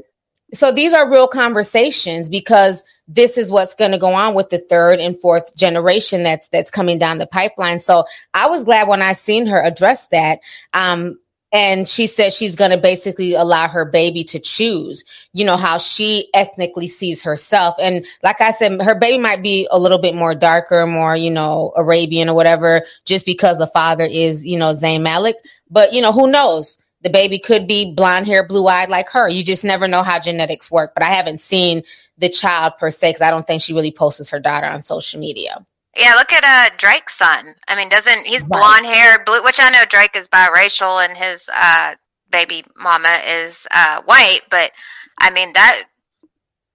[0.52, 4.58] so these are real conversations because– this is what's going to go on with the
[4.58, 7.80] third and fourth generation that's that's coming down the pipeline.
[7.80, 10.40] So I was glad when I seen her address that.
[10.74, 11.18] Um,
[11.52, 15.78] and she said she's going to basically allow her baby to choose you know how
[15.78, 20.14] she ethnically sees herself and like i said her baby might be a little bit
[20.14, 24.72] more darker more you know arabian or whatever just because the father is you know
[24.72, 25.36] zayn malik
[25.70, 29.28] but you know who knows the baby could be blonde hair blue eyed like her
[29.28, 31.82] you just never know how genetics work but i haven't seen
[32.18, 35.20] the child per se, because I don't think she really posts her daughter on social
[35.20, 35.64] media.
[35.96, 37.54] Yeah, look at uh, Drake's son.
[37.68, 38.50] I mean, doesn't he's right.
[38.50, 39.42] blonde hair, blue?
[39.44, 41.94] Which I know Drake is biracial, and his uh,
[42.30, 44.40] baby mama is uh, white.
[44.50, 44.72] But
[45.18, 45.84] I mean that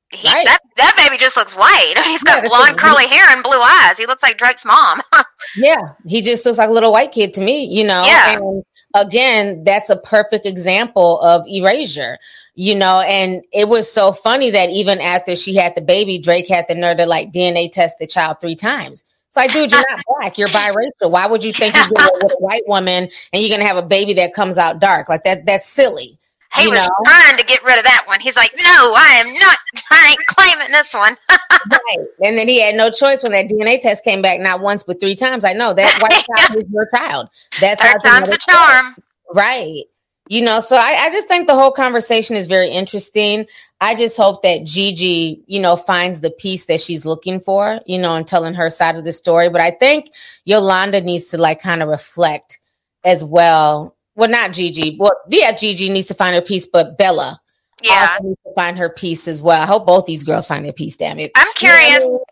[0.10, 0.46] he, right.
[0.46, 1.94] that that baby just looks white.
[2.06, 4.00] He's got yeah, blonde curly hair and blue eyes.
[4.00, 5.02] He looks like Drake's mom.
[5.56, 7.66] yeah, he just looks like a little white kid to me.
[7.66, 8.04] You know.
[8.04, 8.40] Yeah.
[8.40, 12.18] And again, that's a perfect example of erasure
[12.56, 16.50] you know, and it was so funny that even after she had the baby, Drake
[16.50, 19.06] had the nerve to like DNA test the child three times.
[19.28, 21.10] It's like, dude, you're not black, you're biracial.
[21.10, 24.14] Why would you think you're with a white woman and you're gonna have a baby
[24.16, 25.08] that comes out dark?
[25.08, 26.20] Like that, that's silly.
[26.56, 26.96] He was know?
[27.06, 28.20] trying to get rid of that one.
[28.20, 29.58] He's like, no, I am not.
[29.90, 31.16] I ain't claiming this one.
[31.30, 32.08] right.
[32.24, 35.00] And then he had no choice when that DNA test came back, not once but
[35.00, 35.46] three times.
[35.46, 37.30] I know that white child is your child.
[37.60, 38.96] That's Third time's a charm.
[39.34, 39.86] Right
[40.32, 43.48] you know so I, I, just think the whole conversation is very interesting
[43.82, 47.98] i just hope that gigi you know finds the peace that she's looking for you
[47.98, 50.12] know and telling her side of the story but i think
[50.46, 52.60] yolanda needs to like kind of reflect
[53.04, 57.40] as well well not gigi well yeah gigi needs to find her peace but bella
[57.82, 60.74] yeah needs to find her peace as well i hope both these girls find their
[60.74, 62.24] peace damn it i'm curious you know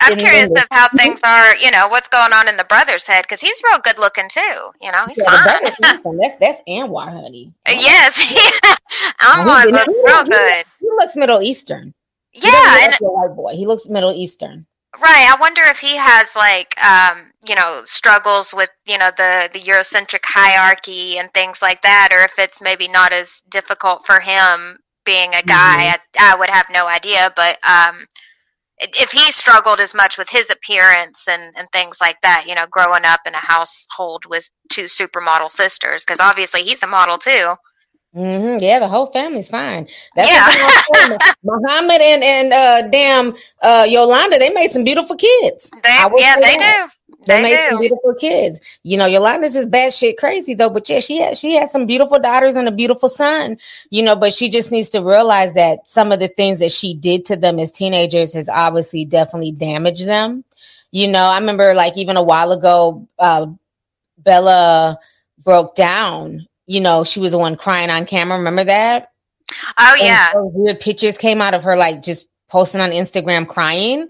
[0.00, 0.96] I'm curious of how mm-hmm.
[0.96, 1.56] things are.
[1.56, 4.40] You know, what's going on in the brother's head because he's real good looking too.
[4.80, 6.18] You know, he's yeah, fine.
[6.20, 7.52] that's that's Anwar, honey.
[7.68, 8.30] yes,
[8.64, 8.74] yeah.
[9.20, 10.64] Anwar looks real good.
[10.80, 11.94] He looks Middle Eastern.
[12.32, 13.54] Yeah, and white boy.
[13.54, 14.66] He looks Middle Eastern.
[15.00, 15.30] Right.
[15.30, 19.60] I wonder if he has like um, you know, struggles with, you know, the the
[19.60, 24.78] Eurocentric hierarchy and things like that or if it's maybe not as difficult for him
[25.04, 25.76] being a guy.
[25.78, 26.18] Mm-hmm.
[26.18, 27.96] I, I, would have no idea, but um
[28.80, 32.66] if he struggled as much with his appearance and, and things like that, you know,
[32.70, 37.54] growing up in a household with two supermodel sisters, because obviously he's a model too.
[38.18, 38.60] Mm-hmm.
[38.60, 39.86] Yeah, the whole family's fine.
[40.16, 41.18] That's yeah.
[41.44, 45.70] Mohamed and and uh, damn uh, Yolanda, they made some beautiful kids.
[45.84, 47.16] They, yeah, they do.
[47.26, 47.70] They, they made do.
[47.70, 48.60] some beautiful kids.
[48.82, 50.68] You know, Yolanda's just bad shit crazy though.
[50.68, 53.56] But yeah, she has she has some beautiful daughters and a beautiful son.
[53.90, 56.94] You know, but she just needs to realize that some of the things that she
[56.94, 60.42] did to them as teenagers has obviously definitely damaged them.
[60.90, 63.46] You know, I remember like even a while ago, uh,
[64.18, 64.98] Bella
[65.44, 68.38] broke down you know, she was the one crying on camera.
[68.38, 69.08] Remember that?
[69.78, 70.32] Oh yeah.
[70.34, 74.08] weird pictures came out of her like just posting on Instagram crying.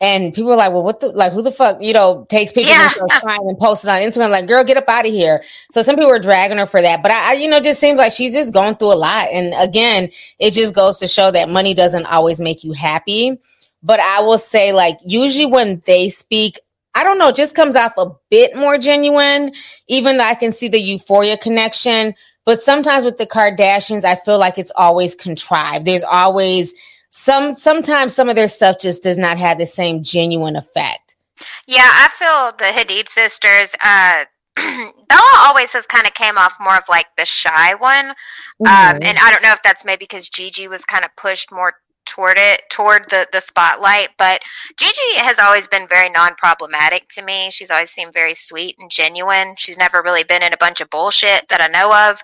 [0.00, 2.74] And people were like, well, what the, like, who the fuck, you know, takes pictures
[2.74, 2.92] yeah.
[2.98, 5.44] and crying and posts on Instagram, like, girl, get up out of here.
[5.70, 7.02] So some people were dragging her for that.
[7.02, 9.28] But I, I, you know, just seems like she's just going through a lot.
[9.30, 13.38] And again, it just goes to show that money doesn't always make you happy.
[13.80, 16.58] But I will say, like, usually when they speak,
[16.94, 19.52] I don't know, just comes off a bit more genuine,
[19.88, 22.14] even though I can see the euphoria connection.
[22.44, 25.84] But sometimes with the Kardashians, I feel like it's always contrived.
[25.84, 26.74] There's always
[27.10, 31.16] some, sometimes some of their stuff just does not have the same genuine effect.
[31.66, 34.24] Yeah, I feel the Hadid sisters, uh,
[34.56, 38.06] Bella always has kind of came off more of like the shy one.
[38.08, 38.14] Um,
[38.66, 38.96] mm-hmm.
[38.96, 41.72] Um, and I don't know if that's maybe because Gigi was kind of pushed more
[42.06, 44.40] toward it toward the the spotlight but
[44.78, 47.50] gigi has always been very non-problematic to me.
[47.50, 49.54] She's always seemed very sweet and genuine.
[49.56, 52.20] She's never really been in a bunch of bullshit that i know of.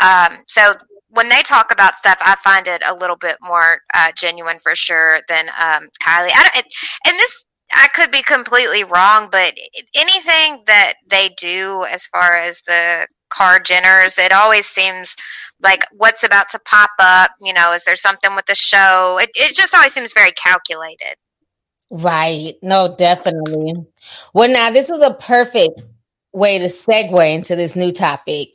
[0.00, 0.72] Um, so
[1.10, 4.74] when they talk about stuff i find it a little bit more uh, genuine for
[4.74, 6.30] sure than um, kylie.
[6.34, 6.66] I don't,
[7.06, 9.52] and this I could be completely wrong, but
[9.94, 15.16] anything that they do as far as the car Jenners, it always seems
[15.62, 17.30] like what's about to pop up.
[17.40, 19.18] You know, is there something with the show?
[19.20, 21.14] It, it just always seems very calculated.
[21.90, 22.54] Right.
[22.62, 23.72] No, definitely.
[24.34, 25.82] Well, now this is a perfect
[26.32, 28.50] way to segue into this new topic.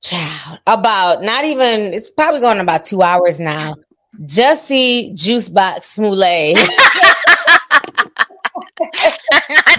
[0.00, 3.74] Child, about not even, it's probably going about two hours now.
[4.20, 6.56] Jussie Juicebox Smollett.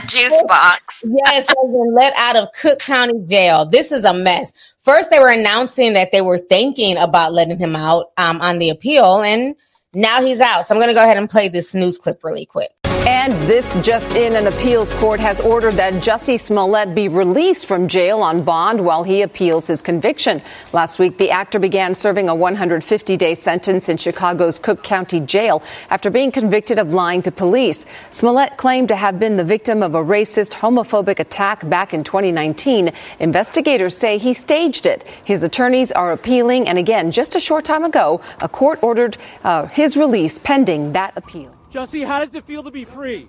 [0.10, 1.04] Juice box.
[1.08, 3.66] yes, has been let out of Cook County Jail.
[3.66, 4.54] This is a mess.
[4.80, 8.70] First, they were announcing that they were thinking about letting him out um, on the
[8.70, 9.56] appeal, and
[9.94, 10.66] now he's out.
[10.66, 12.72] So I'm going to go ahead and play this news clip really quick.
[13.10, 17.88] And this just in an appeals court has ordered that Jussie Smollett be released from
[17.88, 20.44] jail on bond while he appeals his conviction.
[20.74, 25.64] Last week, the actor began serving a 150 day sentence in Chicago's Cook County Jail
[25.90, 27.84] after being convicted of lying to police.
[28.12, 32.92] Smollett claimed to have been the victim of a racist, homophobic attack back in 2019.
[33.20, 35.04] Investigators say he staged it.
[35.24, 39.66] His attorneys are appealing, and again, just a short time ago, a court ordered uh,
[39.66, 41.59] his release pending that appeal.
[41.72, 43.28] Jussie, how does it feel to be free?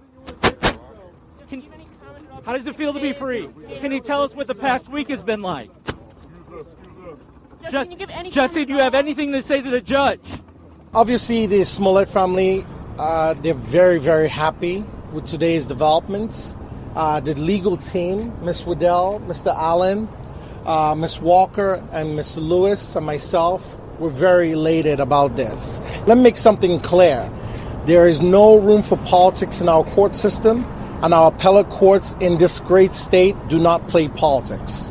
[1.48, 1.62] Can,
[2.44, 3.48] how does it feel to be free?
[3.81, 5.70] Can you tell us what the past week has been like?
[7.70, 10.20] Just, Jussie, do you have anything to say to the judge?
[10.94, 12.64] Obviously, the Smollett family,
[12.98, 16.55] uh, they're very, very happy with today's developments.
[16.96, 18.64] Uh, the legal team, Ms.
[18.64, 19.55] Waddell, Mr.
[19.55, 20.09] Allen,
[20.64, 21.20] uh, Ms.
[21.20, 22.38] Walker, and Mr.
[22.38, 25.79] Lewis, and myself, we're very elated about this.
[26.07, 27.31] Let me make something clear.
[27.87, 30.64] There is no room for politics in our court system,
[31.03, 34.90] and our appellate courts in this great state do not play politics.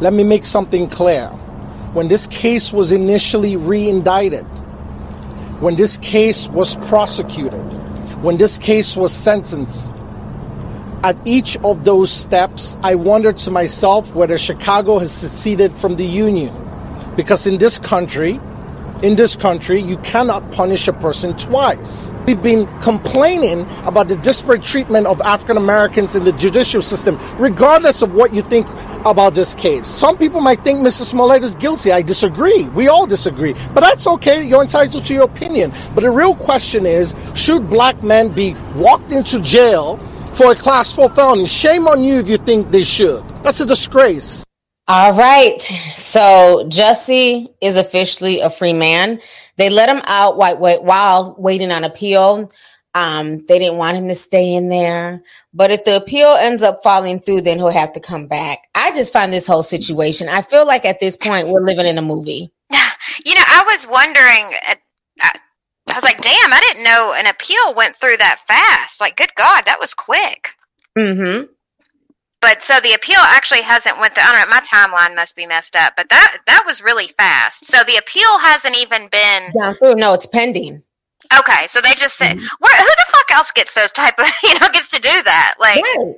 [0.00, 1.26] Let me make something clear.
[1.94, 4.44] When this case was initially re indicted,
[5.60, 7.60] when this case was prosecuted,
[8.22, 9.92] when this case was sentenced,
[11.02, 16.06] at each of those steps, I wondered to myself whether Chicago has seceded from the
[16.06, 16.54] Union.
[17.16, 18.40] Because in this country,
[19.02, 22.14] in this country, you cannot punish a person twice.
[22.26, 28.00] We've been complaining about the disparate treatment of African Americans in the judicial system, regardless
[28.00, 28.66] of what you think
[29.04, 29.88] about this case.
[29.88, 31.02] Some people might think Mr.
[31.02, 31.90] Smollett is guilty.
[31.90, 32.64] I disagree.
[32.66, 33.54] We all disagree.
[33.74, 34.46] But that's okay.
[34.46, 35.72] You're entitled to your opinion.
[35.94, 39.98] But the real question is should black men be walked into jail
[40.34, 41.48] for a class four felony?
[41.48, 43.24] Shame on you if you think they should.
[43.42, 44.44] That's a disgrace.
[44.88, 45.60] All right.
[45.96, 49.20] So Jussie is officially a free man.
[49.56, 52.50] They let him out while waiting on appeal.
[52.94, 55.22] Um, they didn't want him to stay in there.
[55.54, 58.58] But if the appeal ends up falling through, then he'll have to come back.
[58.74, 61.98] I just find this whole situation, I feel like at this point, we're living in
[61.98, 62.52] a movie.
[63.26, 64.48] You know, I was wondering,
[65.20, 69.00] I was like, damn, I didn't know an appeal went through that fast.
[69.00, 70.54] Like, good God, that was quick.
[70.98, 71.52] Mm-hmm.
[72.42, 74.24] But so the appeal actually hasn't went through.
[74.24, 74.54] I don't know.
[74.54, 77.64] My timeline must be messed up, but that that was really fast.
[77.64, 79.94] So the appeal hasn't even been Yeah, through.
[79.94, 80.82] No, it's pending.
[81.38, 82.56] Okay, so they just said, mm-hmm.
[82.58, 82.76] "Where?
[82.76, 85.82] Who the fuck else gets those type of you know gets to do that?" Like,
[85.96, 86.16] right.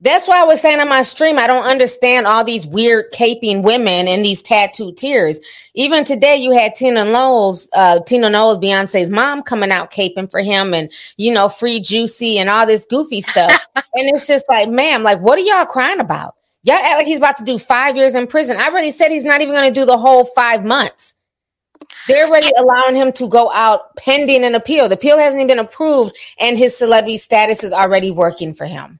[0.00, 3.62] That's why I was saying on my stream, I don't understand all these weird caping
[3.62, 5.40] women and these tattooed tears.
[5.74, 10.40] Even today, you had Tina Knowles, uh, Tina Knowles, Beyonce's mom, coming out caping for
[10.40, 13.58] him, and you know, free juicy and all this goofy stuff.
[13.74, 16.34] and it's just like, ma'am, like, what are y'all crying about?
[16.64, 18.58] Y'all act like he's about to do five years in prison.
[18.58, 21.14] I already said he's not even going to do the whole five months.
[22.06, 24.88] They're already allowing him to go out pending an appeal.
[24.88, 28.98] The appeal hasn't even been approved, and his celebrity status is already working for him.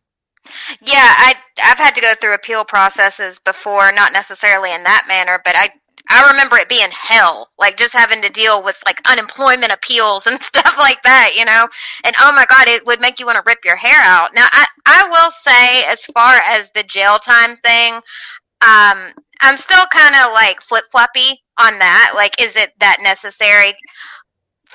[0.80, 1.34] Yeah, I
[1.64, 5.68] I've had to go through appeal processes before, not necessarily in that manner, but I
[6.08, 10.40] I remember it being hell, like just having to deal with like unemployment appeals and
[10.40, 11.66] stuff like that, you know.
[12.04, 14.34] And oh my god, it would make you want to rip your hair out.
[14.34, 17.94] Now, I I will say, as far as the jail time thing,
[18.66, 22.12] um, I'm still kind of like flip floppy on that.
[22.16, 23.74] Like, is it that necessary?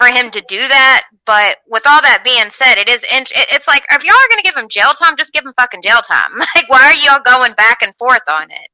[0.02, 1.04] For him to do that.
[1.28, 4.56] But with all that being said, it is it's like if y'all are to give
[4.56, 6.32] him jail time, just give him fucking jail time.
[6.56, 8.72] Like, why are y'all going back and forth on it?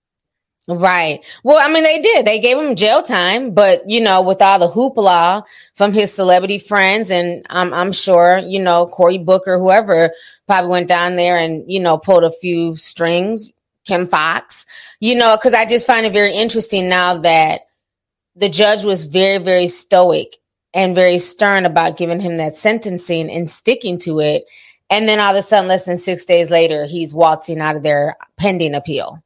[0.70, 1.26] Right.
[1.44, 2.26] Well, I mean, they did.
[2.26, 5.44] They gave him jail time, but you know, with all the hoopla
[5.76, 10.12] from his celebrity friends, and I'm I'm sure you know Cory Booker, whoever
[10.48, 13.52] probably went down there and you know pulled a few strings.
[13.86, 14.66] Kim Foxx,
[15.00, 17.62] you know, because I just find it very interesting now that
[18.36, 20.38] the judge was very very stoic
[20.78, 24.46] and very stern about giving him that sentencing and sticking to it.
[24.92, 27.82] And then all of a sudden, less than six days later, he's waltzing out of
[27.82, 29.22] there pending appeal.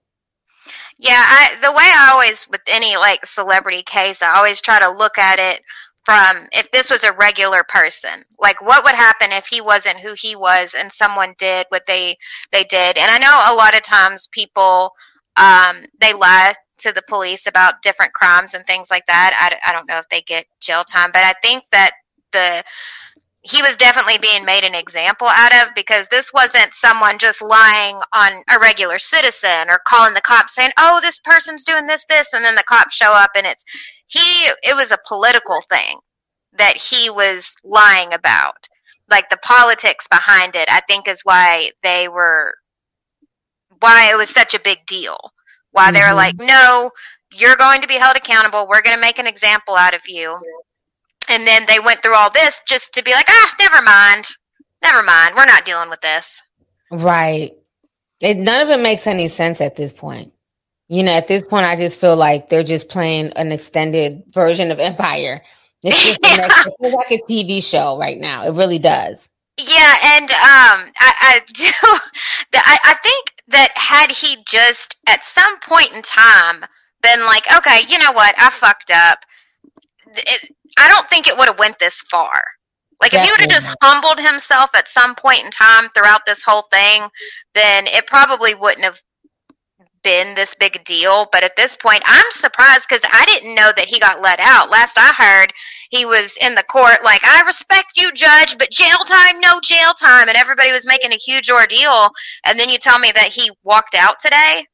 [0.98, 4.90] Yeah, I, the way I always, with any like celebrity case, I always try to
[4.90, 5.62] look at it
[6.06, 10.14] from if this was a regular person like what would happen if he wasn't who
[10.20, 12.18] he was and someone did what they
[12.52, 14.92] they did and i know a lot of times people
[15.38, 19.34] um they lie to the police about different crimes and things like that.
[19.36, 21.92] I, I don't know if they get jail time, but I think that
[22.32, 22.64] the
[23.44, 28.00] he was definitely being made an example out of because this wasn't someone just lying
[28.14, 32.34] on a regular citizen or calling the cops saying, "Oh, this person's doing this, this,"
[32.34, 33.64] and then the cops show up and it's
[34.08, 34.20] he.
[34.64, 35.98] It was a political thing
[36.54, 38.68] that he was lying about,
[39.10, 40.70] like the politics behind it.
[40.70, 42.54] I think is why they were
[43.80, 45.18] why it was such a big deal
[45.72, 45.96] why mm-hmm.
[45.96, 46.92] they were like, no,
[47.34, 48.68] you're going to be held accountable.
[48.68, 50.36] We're going to make an example out of you.
[51.30, 54.26] And then they went through all this just to be like, ah, never mind.
[54.84, 55.36] Never mind.
[55.36, 56.42] We're not dealing with this.
[56.92, 57.54] Right.
[58.20, 60.34] It, none of it makes any sense at this point.
[60.90, 64.72] You know, at this point, I just feel like they're just playing an extended version
[64.72, 65.42] of Empire.
[65.84, 66.48] It's just yeah.
[66.48, 68.44] it feels like a TV show right now.
[68.46, 69.30] It really does.
[69.58, 71.72] Yeah, and um, I, I do.
[72.54, 76.66] I, I think that had he just at some point in time
[77.02, 79.20] been like, okay, you know what, I fucked up.
[80.08, 82.42] It, I don't think it would have went this far.
[83.02, 86.44] Like if he would have just humbled himself at some point in time throughout this
[86.44, 87.02] whole thing,
[87.56, 89.02] then it probably wouldn't have
[90.04, 91.28] been this big a deal.
[91.32, 94.72] But at this point, I'm surprised because I didn't know that he got let out.
[94.72, 95.54] Last I heard,
[95.90, 99.94] he was in the court like, I respect you, judge, but jail time, no jail
[99.94, 100.30] time.
[100.30, 102.10] And everybody was making a huge ordeal.
[102.46, 104.66] And then you tell me that he walked out today.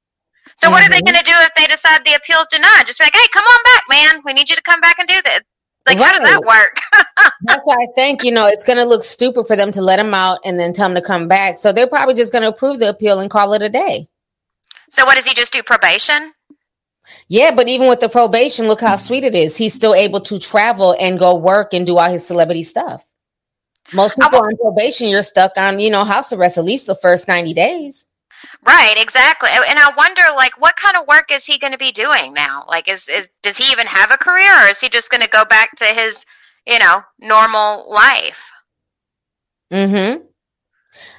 [0.55, 0.73] So mm-hmm.
[0.73, 1.13] what are they mm-hmm.
[1.13, 2.85] going to do if they decide the appeal's denied?
[2.85, 4.21] Just be like, hey, come on back, man.
[4.25, 5.41] We need you to come back and do this.
[5.87, 6.05] Like, right.
[6.07, 6.77] how does that work?
[7.43, 9.99] That's why I think, you know, it's going to look stupid for them to let
[9.99, 11.57] him out and then tell him to come back.
[11.57, 14.09] So they're probably just going to approve the appeal and call it a day.
[14.89, 16.33] So what does he just do probation?
[17.29, 19.57] Yeah, but even with the probation, look how sweet it is.
[19.57, 23.05] He's still able to travel and go work and do all his celebrity stuff.
[23.93, 27.27] Most people on probation, you're stuck on, you know, house arrest at least the first
[27.27, 28.05] 90 days.
[28.65, 29.49] Right, exactly.
[29.51, 32.65] And I wonder like what kind of work is he going to be doing now?
[32.67, 35.29] Like is is does he even have a career or is he just going to
[35.29, 36.25] go back to his,
[36.65, 38.51] you know, normal life?
[39.71, 40.23] Mhm.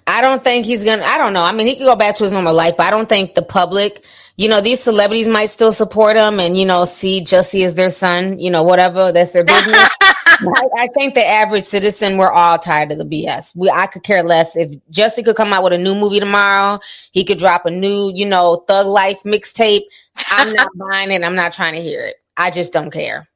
[0.06, 1.04] I don't think he's gonna.
[1.04, 1.42] I don't know.
[1.42, 3.42] I mean, he could go back to his normal life, but I don't think the
[3.42, 4.04] public,
[4.36, 7.90] you know, these celebrities might still support him and you know see Jussie as their
[7.90, 8.38] son.
[8.38, 9.88] You know, whatever that's their business.
[10.40, 13.56] I, I, think the average citizen, we're all tired of the BS.
[13.56, 16.78] We, I could care less if Jussie could come out with a new movie tomorrow.
[17.10, 19.82] He could drop a new, you know, Thug Life mixtape.
[20.28, 21.24] I'm not buying it.
[21.24, 22.16] I'm not trying to hear it.
[22.36, 23.26] I just don't care.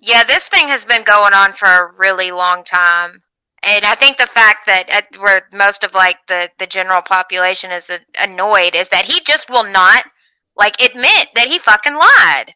[0.00, 3.21] Yeah, this thing has been going on for a really long time
[3.64, 7.70] and I think the fact that uh, where most of like the the general population
[7.70, 10.04] is uh, annoyed is that he just will not
[10.56, 12.54] like admit that he fucking lied.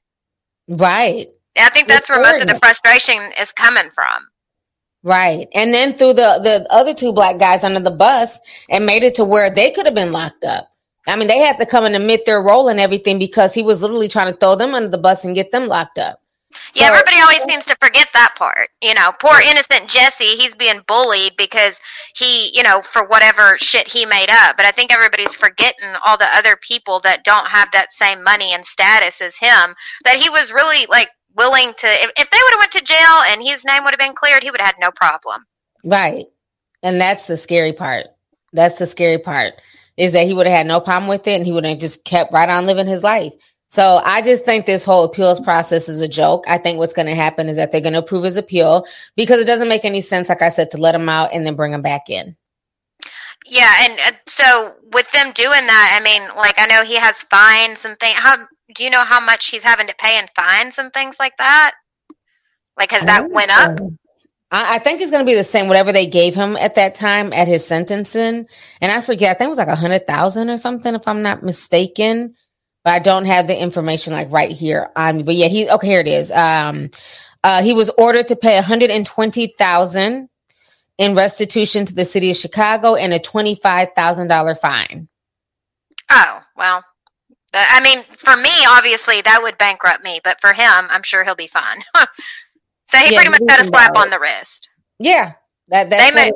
[0.68, 1.28] Right.
[1.56, 4.28] And I think that's where most of the frustration is coming from.
[5.02, 5.48] Right.
[5.54, 9.14] And then through the the other two black guys under the bus and made it
[9.16, 10.70] to where they could have been locked up.
[11.06, 13.80] I mean, they had to come and admit their role and everything because he was
[13.80, 16.20] literally trying to throw them under the bus and get them locked up.
[16.52, 18.68] So, yeah, everybody always seems to forget that part.
[18.82, 21.80] You know, poor innocent Jesse, he's being bullied because
[22.14, 24.56] he, you know, for whatever shit he made up.
[24.56, 28.52] But I think everybody's forgetting all the other people that don't have that same money
[28.54, 29.74] and status as him.
[30.04, 31.86] That he was really like willing to.
[31.86, 34.42] If, if they would have went to jail and his name would have been cleared,
[34.42, 35.44] he would have had no problem.
[35.84, 36.26] Right,
[36.82, 38.06] and that's the scary part.
[38.52, 39.54] That's the scary part
[39.96, 42.04] is that he would have had no problem with it, and he would have just
[42.04, 43.34] kept right on living his life.
[43.68, 46.44] So I just think this whole appeals process is a joke.
[46.46, 48.86] I think what's going to happen is that they're going to approve his appeal
[49.16, 51.56] because it doesn't make any sense, like I said, to let him out and then
[51.56, 52.36] bring him back in.
[53.48, 57.22] Yeah, and uh, so with them doing that, I mean, like I know he has
[57.24, 58.14] fines and things.
[58.14, 58.36] How
[58.74, 61.74] do you know how much he's having to pay in fines and things like that?
[62.76, 63.78] Like, has that went up?
[64.50, 65.68] I, I think it's going to be the same.
[65.68, 68.46] Whatever they gave him at that time at his sentencing,
[68.80, 69.36] and I forget.
[69.36, 72.34] I think it was like a hundred thousand or something, if I'm not mistaken
[72.86, 75.22] but I don't have the information like right here on me.
[75.24, 76.30] But yeah, he okay, here it is.
[76.30, 76.90] Um
[77.42, 80.28] uh he was ordered to pay 120,000
[80.98, 85.08] in restitution to the city of Chicago and a $25,000 fine.
[86.10, 86.84] Oh, well.
[87.52, 91.34] I mean, for me, obviously, that would bankrupt me, but for him, I'm sure he'll
[91.34, 91.78] be fine.
[92.86, 94.70] so he yeah, pretty much got a slap on the wrist.
[94.98, 95.32] Yeah,
[95.68, 96.32] that that's they made,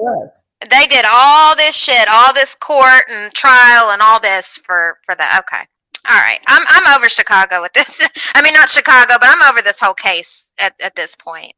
[0.68, 5.14] They did all this shit, all this court and trial and all this for for
[5.14, 5.40] that.
[5.40, 5.64] Okay,
[6.08, 8.06] all right, I'm I'm over Chicago with this.
[8.34, 11.52] I mean, not Chicago, but I'm over this whole case at, at this point.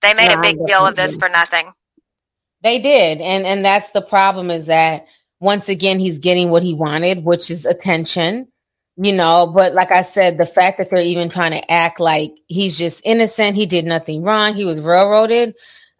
[0.00, 1.72] They made no, a big deal of this for nothing.
[2.62, 5.06] They did, and and that's the problem is that
[5.40, 8.48] once again he's getting what he wanted, which is attention.
[8.96, 12.34] You know, but like I said, the fact that they're even trying to act like
[12.46, 15.54] he's just innocent, he did nothing wrong, he was railroaded.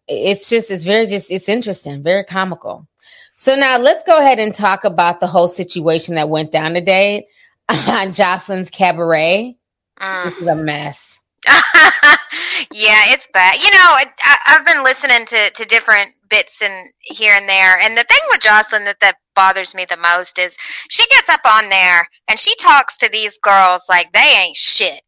[0.07, 2.87] It's just, it's very just, it's interesting, very comical.
[3.35, 7.27] So now let's go ahead and talk about the whole situation that went down today
[7.89, 9.57] on Joseline's cabaret.
[9.99, 10.25] Mm.
[10.25, 11.19] This is a mess.
[11.47, 13.57] yeah, it's bad.
[13.57, 17.97] You know, I, have been listening to, to different bits and here and there, and
[17.97, 20.57] the thing with Joseline that that bothers me the most is
[20.91, 25.01] she gets up on there and she talks to these girls like they ain't shit,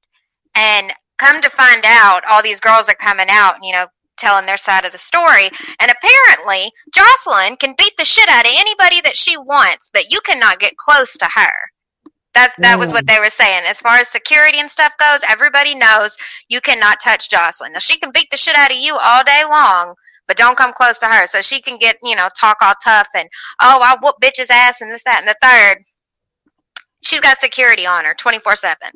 [0.57, 3.87] and come to find out, all these girls are coming out, and you know,
[4.17, 5.49] telling their side of the story.
[5.81, 10.19] And apparently, Joseline can beat the shit out of anybody that she wants, but you
[10.25, 11.53] cannot get close to her.
[12.35, 13.15] That's that was what mm.
[13.15, 13.63] they were saying.
[13.67, 16.17] As far as security and stuff goes, everybody knows
[16.49, 17.73] you cannot touch Joseline.
[17.73, 19.95] Now she can beat the shit out of you all day long,
[20.27, 21.27] but don't come close to her.
[21.29, 23.29] So she can get, you know, talk all tough and
[23.63, 25.85] oh, I'll whoop bitch's ass and this, that, and the third.
[27.03, 28.91] She's got security on her twenty four seven.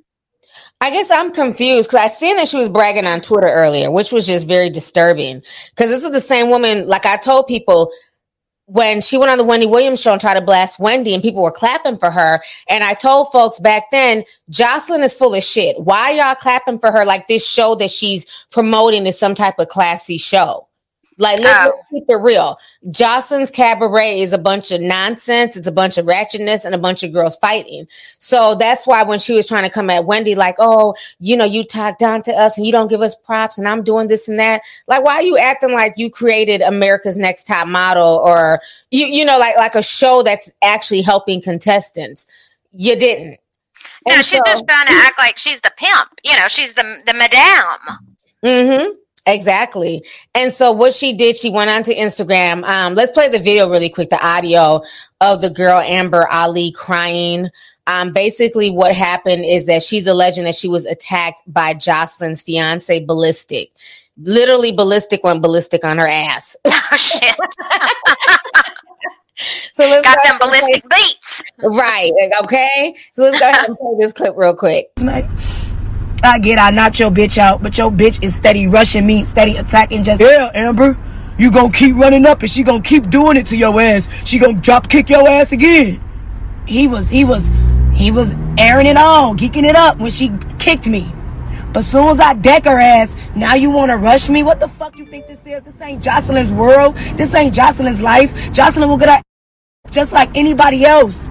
[0.80, 4.12] I guess I'm confused because I seen that she was bragging on Twitter earlier, which
[4.12, 5.42] was just very disturbing.
[5.70, 7.92] Because this is the same woman, like I told people,
[8.68, 11.42] when she went on the Wendy Williams show and tried to blast Wendy and people
[11.42, 12.40] were clapping for her.
[12.68, 15.80] And I told folks back then, Joseline is full of shit.
[15.80, 19.68] Why y'all clapping for her like this show that she's promoting is some type of
[19.68, 20.67] classy show?
[21.18, 21.82] Like, let's, oh.
[21.90, 22.58] keep it real.
[22.90, 25.56] Joseline's cabaret is a bunch of nonsense.
[25.56, 27.88] It's a bunch of ratchetness and a bunch of girls fighting.
[28.20, 31.44] So that's why when she was trying to come at Wendy, like, oh, you know,
[31.44, 34.28] you talk down to us and you don't give us props and I'm doing this
[34.28, 34.62] and that.
[34.86, 38.60] Like, why are you acting like you created America's Next Top Model or
[38.90, 42.26] you, you know, like like a show that's actually helping contestants?
[42.72, 43.40] You didn't.
[44.06, 46.20] No, and she's so, just trying to act like she's the pimp.
[46.24, 47.98] You know, she's the the madame.
[48.44, 48.90] Mm-hmm.
[49.28, 50.04] Exactly.
[50.34, 52.64] And so what she did, she went onto Instagram.
[52.64, 54.82] Um, let's play the video really quick, the audio
[55.20, 57.50] of the girl Amber Ali crying.
[57.86, 63.04] Um, basically, what happened is that she's alleging that she was attacked by Joseline's fiance,
[63.04, 63.70] Ballistic.
[64.20, 66.56] Literally, Ballistic went ballistic on her ass.
[66.90, 67.34] Oh, shit.
[69.74, 71.42] so let's got them ballistic beats.
[71.58, 72.10] Right.
[72.42, 72.96] Okay.
[73.12, 74.90] So let's go ahead and play this clip real quick.
[76.22, 79.56] I get I knocked your bitch out, but your bitch is steady rushing me, steady
[79.56, 80.96] attacking just Yeah, Amber.
[81.38, 84.08] You gonna keep running up and she gonna keep doing it to your ass.
[84.24, 86.02] She gonna drop kick your ass again.
[86.66, 87.48] He was he was
[87.94, 91.12] he was airing it on, geeking it up when she kicked me.
[91.72, 94.42] But soon as I deck her ass, now you wanna rush me?
[94.42, 95.62] What the fuck you think this is?
[95.62, 96.96] This ain't Joseline's world.
[97.16, 98.32] This ain't Joseline's life.
[98.52, 99.22] Joseline will get her
[99.90, 101.27] just like anybody else.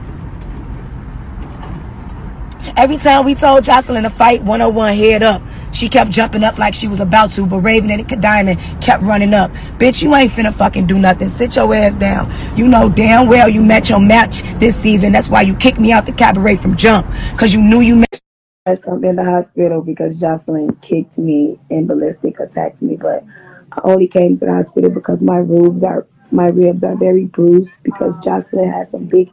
[2.75, 5.41] Every time we told Joseline to fight 101 head up,
[5.71, 9.33] She kept jumping up like she was about to, but Raven and Diamond kept running
[9.33, 9.51] up.
[9.77, 11.29] Bitch, you ain't finna fucking do nothing.
[11.29, 12.33] Sit your ass down.
[12.57, 15.11] You know damn well you met your match this season.
[15.11, 17.05] That's why you kicked me out the cabaret from jump.
[17.37, 18.21] Cause you knew you met
[18.65, 23.23] I'm in the hospital because Joseline kicked me and ballistic attacked me, but
[23.71, 27.71] I only came to the hospital because my ribs are my ribs are very bruised
[27.83, 29.29] because Joseline has some big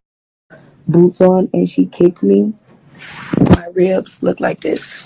[0.87, 2.53] boots on and she kicked me.
[3.41, 4.99] My ribs look like this.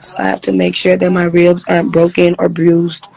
[0.00, 3.08] So I have to make sure that my ribs aren't broken or bruised.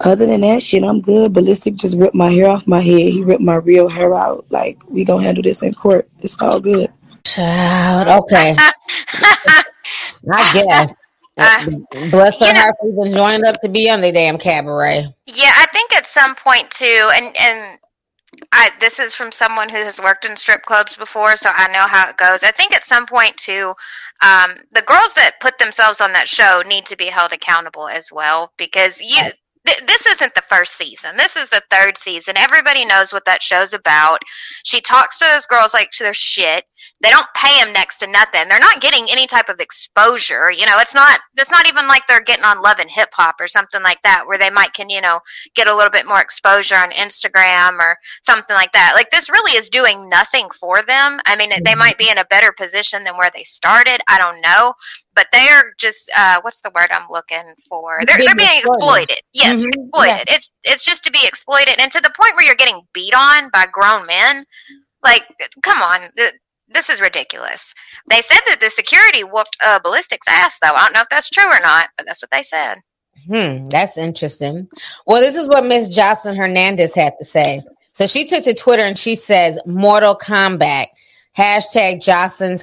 [0.00, 1.32] Other than that shit, I'm good.
[1.32, 3.12] Ballistic just ripped my hair off my head.
[3.12, 4.44] He ripped my real hair out.
[4.50, 6.08] Like we gonna handle this in court.
[6.20, 6.92] It's all good.
[7.24, 8.56] Child, okay.
[10.32, 10.92] I guess.
[11.36, 11.66] Uh,
[12.10, 15.04] Bless her heart for even joining up to be on the damn cabaret.
[15.26, 17.78] Yeah, I think at some point too, and and
[18.52, 21.86] I this is from someone who has worked in strip clubs before, so I know
[21.88, 22.44] how it goes.
[22.44, 23.74] I think at some point too,
[24.22, 28.10] um, the girls that put themselves on that show need to be held accountable as
[28.12, 29.22] well because you
[29.64, 31.16] this isn't the first season.
[31.16, 32.36] This is the third season.
[32.36, 34.18] Everybody knows what that show's about.
[34.64, 36.64] She talks to those girls like they're shit.
[37.04, 38.48] They don't pay them next to nothing.
[38.48, 40.50] They're not getting any type of exposure.
[40.50, 41.20] You know, it's not.
[41.36, 44.26] It's not even like they're getting on Love and Hip Hop or something like that,
[44.26, 45.20] where they might can you know
[45.54, 48.92] get a little bit more exposure on Instagram or something like that.
[48.94, 51.20] Like this really is doing nothing for them.
[51.26, 51.78] I mean, they mm-hmm.
[51.78, 54.00] might be in a better position than where they started.
[54.08, 54.72] I don't know,
[55.14, 58.00] but they are just uh, what's the word I'm looking for?
[58.06, 59.18] They're, they're being exploited.
[59.34, 59.82] Yes, mm-hmm.
[59.82, 60.24] exploited.
[60.28, 60.36] Yeah.
[60.36, 63.50] It's it's just to be exploited, and to the point where you're getting beat on
[63.52, 64.44] by grown men.
[65.02, 65.24] Like,
[65.62, 66.00] come on,
[66.68, 67.74] this is ridiculous.
[68.08, 70.72] They said that the security whooped uh, ballistics ass, though.
[70.74, 72.76] I don't know if that's true or not, but that's what they said.
[73.26, 74.68] Hmm, that's interesting.
[75.06, 77.62] Well, this is what Miss Joseline Hernandez had to say.
[77.92, 80.86] So she took to Twitter and she says, Mortal Kombat,
[81.36, 82.62] hashtag Joseline's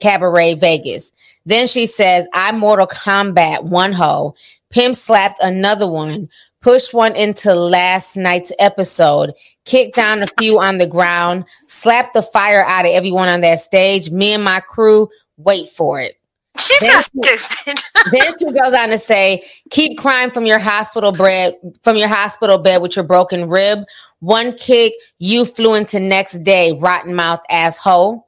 [0.00, 1.12] Cabaret Vegas.
[1.46, 4.34] Then she says, I Mortal Kombat one hoe,
[4.70, 6.28] pimp slapped another one,
[6.66, 9.32] pushed one into last night's episode,
[9.66, 13.60] kicked down a few on the ground, slapped the fire out of everyone on that
[13.60, 14.10] stage.
[14.10, 16.18] Me and my crew, wait for it.
[16.58, 17.84] She's then so she, stupid.
[18.10, 22.58] then she goes on to say, keep crying from your hospital bed from your hospital
[22.58, 23.84] bed with your broken rib.
[24.18, 28.25] One kick, you flew into next day, rotten mouth asshole.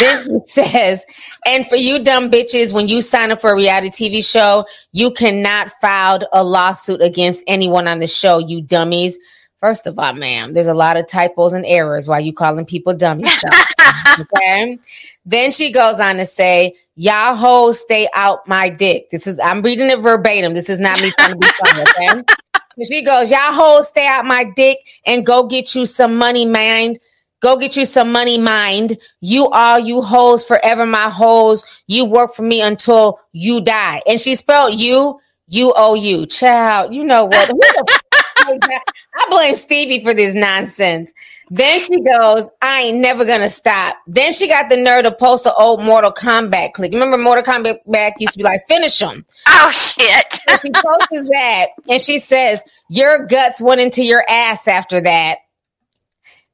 [0.00, 1.04] Then he says,
[1.46, 5.10] and for you dumb bitches, when you sign up for a reality TV show, you
[5.10, 9.18] cannot file a lawsuit against anyone on the show, you dummies.
[9.60, 12.94] First of all, ma'am, there's a lot of typos and errors while you calling people
[12.94, 13.44] dummies.
[14.18, 14.78] okay.
[15.24, 19.10] Then she goes on to say, Y'all hoes stay out my dick.
[19.10, 20.54] This is I'm reading it verbatim.
[20.54, 22.22] This is not me trying to be funny, okay?
[22.72, 26.46] so she goes, Y'all hoes stay out my dick and go get you some money,
[26.46, 26.96] man.
[27.44, 28.96] Go get you some money, mind.
[29.20, 31.62] You all you hoes forever my hoes.
[31.86, 34.00] You work for me until you die.
[34.06, 36.24] And she spelled you, you owe you.
[36.24, 37.50] Child, you know what?
[38.38, 41.12] I blame Stevie for this nonsense.
[41.50, 43.96] Then she goes, I ain't never gonna stop.
[44.06, 46.92] Then she got the nerve to post an old Mortal Kombat clip.
[46.92, 49.22] Remember Mortal Kombat back used to be like, finish them.
[49.48, 50.40] Oh shit.
[50.62, 55.40] she posts that and she says, Your guts went into your ass after that.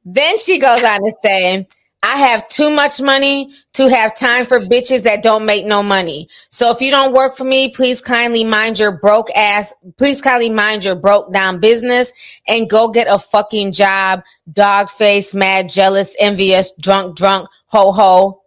[0.05, 1.68] Then she goes on to say,
[2.03, 6.28] I have too much money to have time for bitches that don't make no money.
[6.51, 9.74] So if you don't work for me, please kindly mind your broke ass.
[9.98, 12.14] Please kindly mind your broke down business
[12.48, 14.22] and go get a fucking job.
[14.51, 18.42] Dog face, mad, jealous, envious, drunk, drunk, ho ho.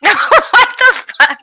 [0.00, 0.16] what
[0.78, 1.38] the fuck?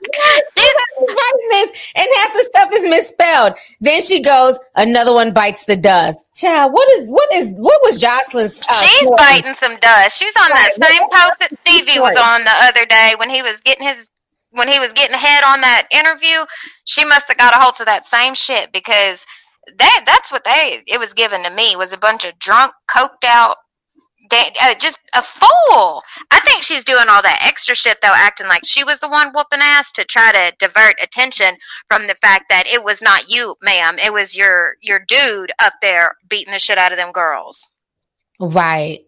[0.98, 1.15] writing
[1.50, 3.54] this, and half the stuff is misspelled.
[3.82, 6.26] Then she goes, another one bites the dust.
[6.36, 8.62] Child, what is what is what was Joseline's?
[8.70, 9.16] Uh, She's story?
[9.18, 10.18] biting some dust.
[10.18, 13.62] She's on that same post that Stevie was on the other day when he was
[13.62, 14.10] getting his
[14.52, 16.46] when he was getting ahead on that interview.
[16.86, 19.26] She must have got a hold of that same shit because
[19.78, 23.26] that that's what they it was given to me was a bunch of drunk, coked
[23.26, 23.58] out
[24.32, 26.02] uh, just a fool.
[26.32, 29.32] I think she's doing all that extra shit though, acting like she was the one
[29.34, 31.56] whooping ass to try to divert attention
[31.90, 33.98] from the fact that it was not you, ma'am.
[34.04, 37.68] It was your your dude up there beating the shit out of them girls.
[38.40, 39.00] Right.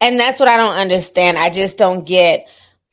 [0.00, 1.38] And that's what I don't understand.
[1.38, 2.48] I just don't get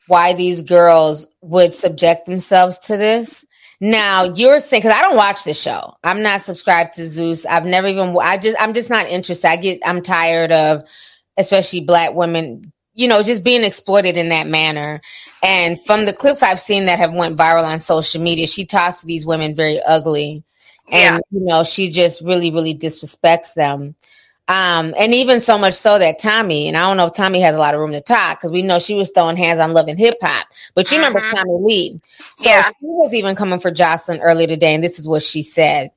[0.06, 3.44] why these girls would subject themselves to this.
[3.80, 5.94] Now you're saying because I don't watch the show.
[6.04, 7.44] I'm not subscribed to Zeus.
[7.44, 8.16] I've never even.
[8.20, 8.56] I just.
[8.60, 9.48] I'm just not interested.
[9.48, 9.80] I get.
[9.84, 10.84] I'm tired of
[11.42, 15.00] especially black women, you know, just being exploited in that manner.
[15.42, 19.00] And from the clips I've seen that have went viral on social media, she talks
[19.00, 20.42] to these women very ugly.
[20.90, 21.20] And, yeah.
[21.30, 23.94] you know, she just really, really disrespects them.
[24.48, 27.54] Um, and even so much so that Tommie, and I don't know if Tommie has
[27.54, 29.88] a lot of room to talk because we know she was throwing hands on Love
[29.88, 31.30] and Hip Hop, but you remember Mhm.
[31.30, 32.00] Tommie Lee.
[32.36, 32.64] So Yeah.
[32.64, 35.92] she was even coming for Joseline earlier today, and this is what she said.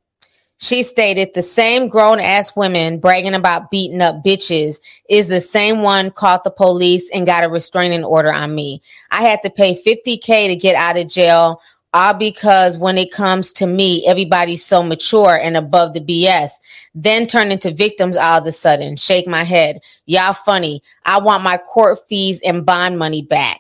[0.58, 4.80] She stated the same grown ass women bragging about beating up bitches
[5.10, 8.82] is the same one caught the police and got a restraining order on me.
[9.12, 11.62] I had to pay 50K to get out of jail,
[11.94, 16.52] all because when it comes to me, everybody's so mature and above the BS.
[16.94, 18.96] Then turn into victims all of a sudden.
[18.96, 19.80] Shake my head.
[20.06, 20.82] Y'all funny.
[21.06, 23.60] I want my court fees and bond money back.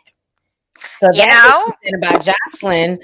[1.01, 1.97] So that's know?
[1.97, 2.99] about Joseline.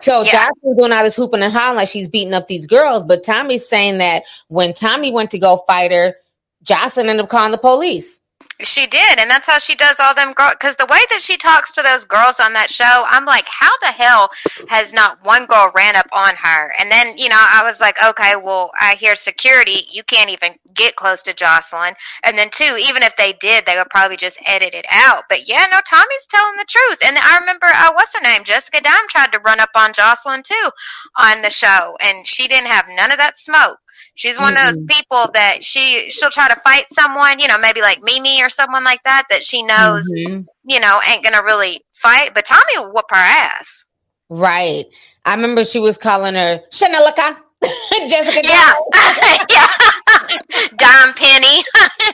[0.00, 0.46] So Yeah.
[0.46, 3.68] Joseline doing all this hooping and hollering like she's beating up these girls, but Tommie's
[3.68, 6.16] saying that when Tommie went to go fight her,
[6.64, 8.20] Joseline ended up calling the police.
[8.60, 10.54] She did, and that's how she does all them girls.
[10.58, 13.70] Because the way that she talks to those girls on that show, I'm like, how
[13.82, 14.30] the hell
[14.68, 16.72] has not one girl ran up on her?
[16.80, 19.86] And then, you know, I was like, okay, well, I hear security.
[19.90, 21.94] You can't even get close to Joseline.
[22.24, 25.24] And then, two, even if they did, they would probably just edit it out.
[25.28, 26.98] But yeah, no, Tommie's telling the truth.
[27.04, 28.42] And I remember, uh, what's her name?
[28.42, 30.70] Jessica Dime tried to run up on Joseline too
[31.18, 33.78] on the show, and she didn't have none of that smoke.
[34.14, 37.80] She's one of those people that she she'll try to fight someone, you know, maybe
[37.80, 40.46] like Mimi or someone like that that she knows, Mhm.
[40.64, 42.30] you know, ain't gonna really fight.
[42.34, 43.84] But Tommie will whoop her ass.
[44.28, 44.86] Right.
[45.24, 47.36] I remember she was calling her Chanelica.
[48.08, 48.74] Jessica Yeah,
[49.50, 49.66] yeah.
[50.76, 51.64] Dime Penny,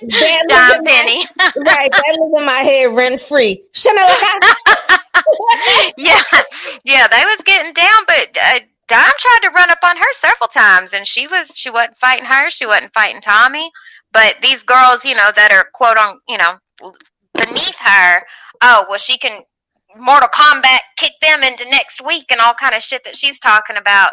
[0.00, 1.24] Dime was my- Penny.
[1.66, 1.90] right.
[1.90, 3.64] That was in my head rent free.
[3.72, 4.30] Chanelica.
[5.96, 6.22] yeah,
[6.84, 7.06] yeah.
[7.08, 8.58] They was getting down, but uh,
[8.88, 12.24] Dime tried to run up on her several times, and she was she wasn't fighting
[12.24, 12.50] her.
[12.50, 13.70] She wasn't fighting Tommie.
[14.12, 16.56] But these girls, you know, that are quote on, you know,
[17.34, 18.22] beneath her.
[18.62, 19.42] Oh, well, she can
[19.98, 23.76] Mortal Kombat kick them into next week and all kind of shit that she's talking
[23.76, 24.12] about.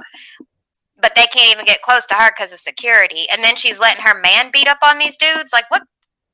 [1.01, 3.26] But they can't even get close to her because of security.
[3.32, 5.53] And then she's letting her man beat up on these dudes.
[5.53, 5.84] Like, what?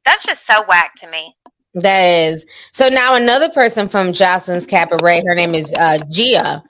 [0.05, 1.35] That's just so whack to me.
[1.75, 2.45] That is.
[2.71, 6.63] So now another person from Joseline's Cabaret, her name is uh, Gia.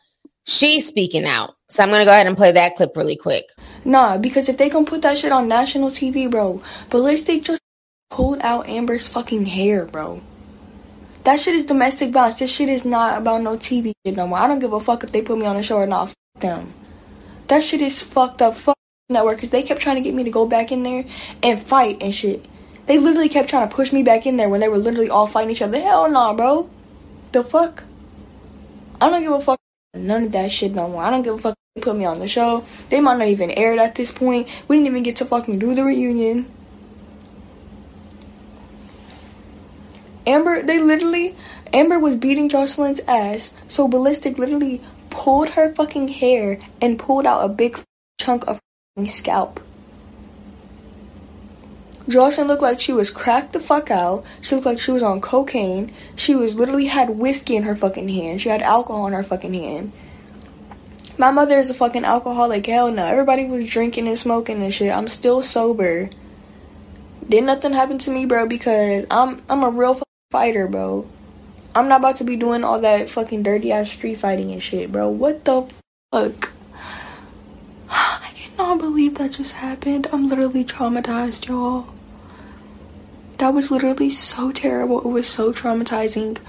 [0.48, 1.56] She's speaking out.
[1.70, 3.46] So I'm going to go ahead and play that clip really quick.
[3.86, 7.62] Nah, because if they gonna put that shit on national TV, bro, Ballistic just
[8.10, 10.22] pulled out Amber's fucking hair, bro.
[11.24, 12.40] That shit is domestic violence.
[12.40, 14.40] This shit is not about no TV shit no more.
[14.40, 16.08] I don't give a fuck if they put me on a show or not.
[16.08, 16.74] Fuck them.
[17.48, 18.56] That shit is fucked up.
[18.56, 18.76] Fuck
[19.08, 21.06] network, cause they kept trying to get me to go back in there
[21.44, 22.44] and fight and shit.
[22.88, 25.28] They literally kept trying to push me back in there when they were literally all
[25.28, 25.80] fighting each other.
[25.80, 26.70] Hell nah, bro.
[27.34, 27.84] The fuck?
[29.00, 29.60] I don't give a fuck.
[29.96, 31.04] None of that shit no more.
[31.04, 31.56] I don't give a fuck.
[31.76, 32.66] They put me on the show.
[32.90, 34.48] They might not even air it at this point.
[34.68, 36.52] We didn't even get to fucking do the reunion.
[40.28, 41.36] Amber, they literally,
[41.72, 47.46] Amber was beating Joseline's ass, so Ballistic literally pulled her fucking hair and pulled out
[47.46, 47.80] a big
[48.20, 48.60] chunk of
[49.08, 49.60] scalp.
[52.08, 54.24] Joseline looked like she was cracked the fuck out.
[54.42, 55.92] She looked like she was on cocaine.
[56.16, 58.42] She was literally had whiskey in her fucking hand.
[58.42, 59.92] She had alcohol in her fucking hand.
[61.18, 62.66] My mother is a fucking alcoholic.
[62.66, 63.06] Hell no.
[63.06, 64.94] Everybody was drinking and smoking and shit.
[64.94, 66.10] I'm still sober.
[67.28, 70.00] Did nothing happen to me, bro, because I'm I'm a real
[70.32, 71.08] fighter, bro.
[71.74, 74.92] I'm not about to be doing all that fucking dirty ass street fighting and shit,
[74.92, 75.10] bro.
[75.10, 75.68] What the
[76.12, 76.52] fuck?
[78.56, 80.08] I cannot believe that just happened.
[80.14, 81.88] I'm literally traumatized, y'all.
[83.40, 85.00] That was literally so terrible.
[85.02, 86.40] It was so traumatizing.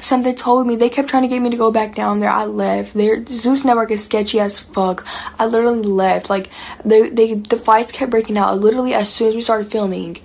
[0.00, 2.30] Something told me they kept trying to get me to go back down there.
[2.30, 2.94] I left.
[2.94, 5.06] Their Zeus Network is sketchy as fuck.
[5.38, 6.30] I literally left.
[6.30, 6.50] Like
[6.84, 8.60] they, they, the fights kept breaking out.
[8.60, 10.18] Literally as soon as we started filming,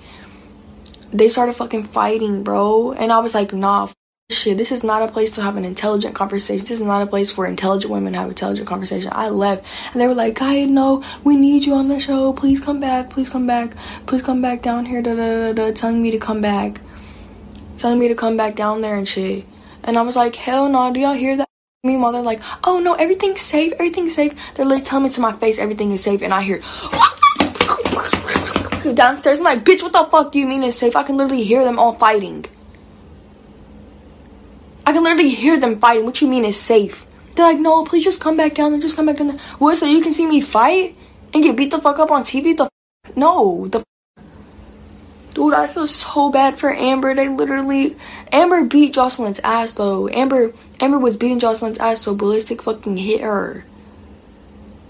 [1.14, 2.94] they started fucking fighting, bro.
[2.94, 3.90] And I was like, nah,
[4.46, 4.58] shit.
[4.58, 6.66] This is not a place to have an intelligent conversation.
[6.66, 9.12] This is not a place for intelligent women have intelligent conversation.
[9.14, 12.34] I left, and they were like, Gaia, no, we need you on the show.
[12.34, 13.10] Please come back.
[13.10, 13.76] Please come back.
[14.06, 15.02] Please come back down here.
[15.02, 15.72] Da da da da.
[15.72, 16.80] Telling me to come back.
[17.78, 19.46] Telling me to come back down there and shit.
[19.84, 21.48] And I was like, hell no, do y'all hear that?
[21.84, 24.34] Meanwhile, they're like, oh no, everything's safe, everything's safe.
[24.56, 26.58] They're like telling me to my face, everything is safe, and I hear
[28.96, 29.38] downstairs.
[29.38, 30.96] I'm like, bitch, what the fuck do you mean it's safe?
[30.96, 32.46] I can literally hear them all fighting.
[34.86, 36.06] I can literally hear them fighting.
[36.06, 37.06] What you mean is safe?
[37.36, 39.40] They're like, no, please just come back down there, just come back down there.
[39.58, 40.96] What, so you can see me fight
[41.34, 42.56] and get beat the fuck up on TV?
[42.56, 42.70] The
[43.16, 43.84] no, the
[45.36, 47.14] Dude, I feel so bad for Amber.
[47.14, 47.98] They literally
[48.32, 50.08] Amber beat Joseline's ass though.
[50.08, 53.66] Amber Amber was beating Joseline's ass so ballistic fucking hit her.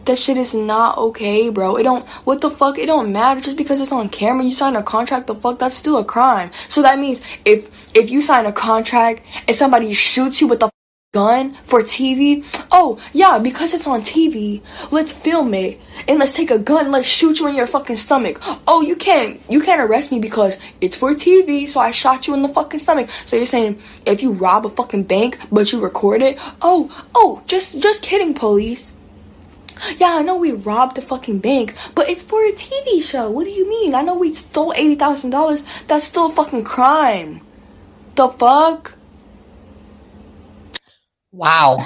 [0.06, 1.78] That shit is not okay, bro.
[1.78, 2.78] It don't what the fuck?
[2.78, 4.46] It don't matter just because it's on camera.
[4.46, 6.52] You sign a contract, the fuck that's still a crime.
[6.70, 10.70] So that means if if you sign a contract and somebody shoots you, with a
[11.16, 12.44] gun for TV.
[12.72, 15.80] Oh, yeah, because it's on TV, let's film it.
[16.10, 18.38] And let's take a gun, and let's shoot you in your fucking stomach.
[18.68, 22.34] Oh, you can't you can't arrest me because it's for TV, so I shot you
[22.34, 23.10] in the fucking stomach.
[23.26, 27.42] So you're saying if you rob a fucking bank but you record it, oh, oh,
[27.48, 28.95] just just kidding, police.
[29.98, 33.30] Yeah, I know we robbed the fucking bank, but it's for a TV show.
[33.30, 33.96] What do you mean?
[33.96, 35.64] I know we stole $80,000.
[35.88, 37.42] That's still a fucking crime.
[38.16, 38.98] The fuck?
[41.32, 41.86] Wow.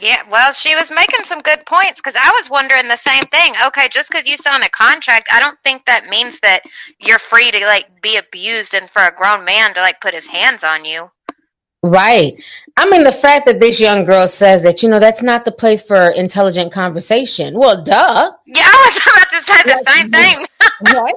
[0.00, 3.54] Yeah, well, she was making some good points because I was wondering the same thing.
[3.66, 6.62] Okay, just because you signed a contract, I don't think that means that
[7.00, 10.26] you're free to like be abused and for a grown man to like put his
[10.26, 11.10] hands on you.
[11.86, 12.42] Right.
[12.76, 15.52] I mean, the fact that this young girl says that, you know, that's not the
[15.52, 17.54] place for intelligent conversation.
[17.58, 18.32] Well, duh.
[18.44, 20.46] Yeah, I was about to say the same thing.
[20.94, 21.14] what?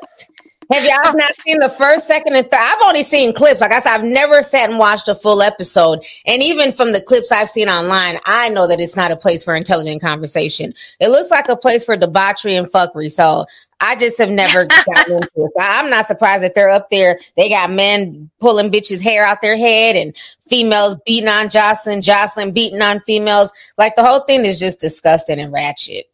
[0.71, 2.59] Have y'all not seen the first, second, and third?
[2.59, 3.61] I've only seen clips.
[3.61, 6.03] Like I said, I've never sat and watched a full episode.
[6.27, 9.43] And even from the clips I've seen online, I know that it's not a place
[9.43, 10.73] for intelligent conversation.
[10.99, 13.11] It looks like a place for debauchery and fuckery.
[13.11, 13.47] So
[13.81, 15.51] I just have never gotten into it.
[15.57, 17.19] So I'm not surprised that they're up there.
[17.37, 20.15] They got men pulling bitches' hair out their head and
[20.47, 23.51] females beating on Joseline, Joseline beating on females.
[23.77, 26.09] Like the whole thing is just disgusting and ratchet.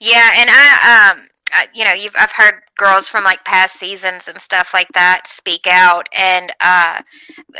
[0.00, 1.26] Yeah, and I um
[1.74, 5.66] you know, you've I've heard girls from like past seasons and stuff like that speak
[5.66, 7.02] out, and uh,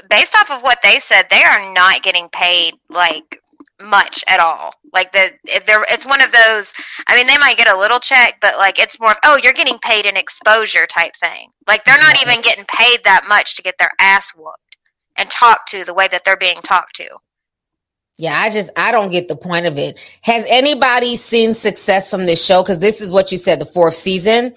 [0.09, 3.42] based off of what they said, they are not getting paid like
[3.83, 4.71] much at all.
[4.93, 5.31] Like the
[5.67, 6.75] there, it's one of those.
[7.07, 9.13] I mean, they might get a little check, but like it's more.
[9.13, 11.51] Of, oh, you're getting paid an exposure type thing.
[11.67, 14.77] Like they're not even getting paid that much to get their ass whooped
[15.17, 17.09] and talked to the way that they're being talked to.
[18.19, 19.99] Yeah, I just I don't get the point of it.
[20.23, 22.63] Has anybody seen success from this show?
[22.63, 24.55] Because this is what you said, the fourth season.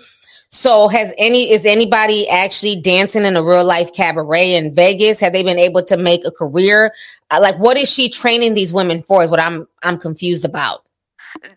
[0.52, 5.20] So has any is anybody actually dancing in a real life cabaret in Vegas?
[5.20, 6.94] Have they been able to make a career?
[7.32, 9.24] Like what is she training these women for?
[9.24, 10.82] Is what I'm I'm confused about.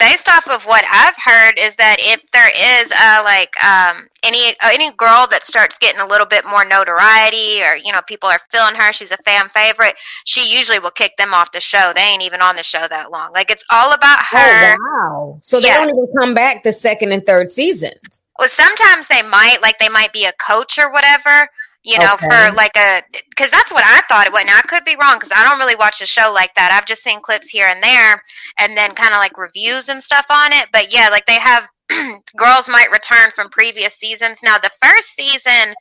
[0.01, 2.51] Based off of what I've heard is that if there
[2.81, 6.65] is uh, like um, any uh, any girl that starts getting a little bit more
[6.65, 10.91] notoriety or you know people are feeling her she's a fan favorite she usually will
[10.91, 11.93] kick them off the show.
[11.95, 13.33] They ain't even on the show that long.
[13.33, 14.75] Like it's all about oh, her.
[14.75, 15.39] oh, wow.
[15.43, 15.79] So they yeah.
[15.79, 18.25] don't even come back the second and third seasons.
[18.39, 21.49] Well sometimes they might like they might be a coach or whatever
[21.85, 22.27] you know, okay.
[22.27, 24.45] for like a because that's what I thought it was.
[24.45, 26.73] Now I could be wrong because I don't really watch a show like that.
[26.73, 28.23] I've just seen clips here and there,
[28.59, 30.67] and then kind of like reviews and stuff on it.
[30.73, 31.69] But yeah, like they have
[32.37, 34.41] girls might return from previous seasons.
[34.43, 35.75] Now the first season,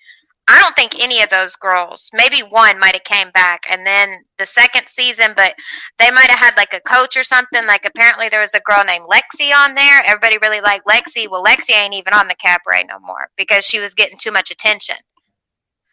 [0.47, 4.13] I don't think any of those girls, maybe one might have came back, and then
[4.37, 5.55] the second season, but
[5.97, 7.65] they might have had like a coach or something.
[7.65, 10.03] Like apparently there was a girl named Lexi on there.
[10.05, 11.27] Everybody really liked Lexi.
[11.29, 14.51] Well, Lexi ain't even on the cabaret no more because she was getting too much
[14.51, 14.97] attention.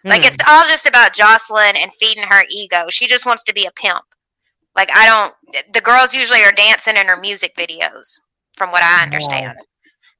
[0.04, 0.28] Like hmm.
[0.28, 2.86] it's all just about Joseline and feeding her ego.
[2.90, 4.04] She just wants to be a pimp.
[4.76, 5.64] Like I don't.
[5.72, 8.20] The girls usually are dancing in her music videos,
[8.56, 9.58] from what I understand.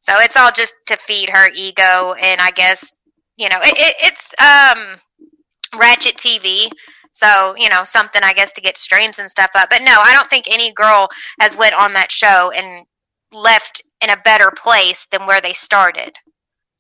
[0.01, 2.93] So it's all just to feed her ego, and I guess
[3.37, 4.99] you know it, it, it's um
[5.79, 6.71] ratchet TV.
[7.13, 9.71] So you know something I guess to get streams and stuff up.
[9.71, 11.09] But no, I don't think any girl
[11.41, 12.87] has went on that show and
[13.33, 16.15] left in a better place than where they started.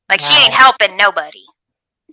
[0.09, 0.27] Like wow.
[0.27, 1.43] she ain't helping nobody.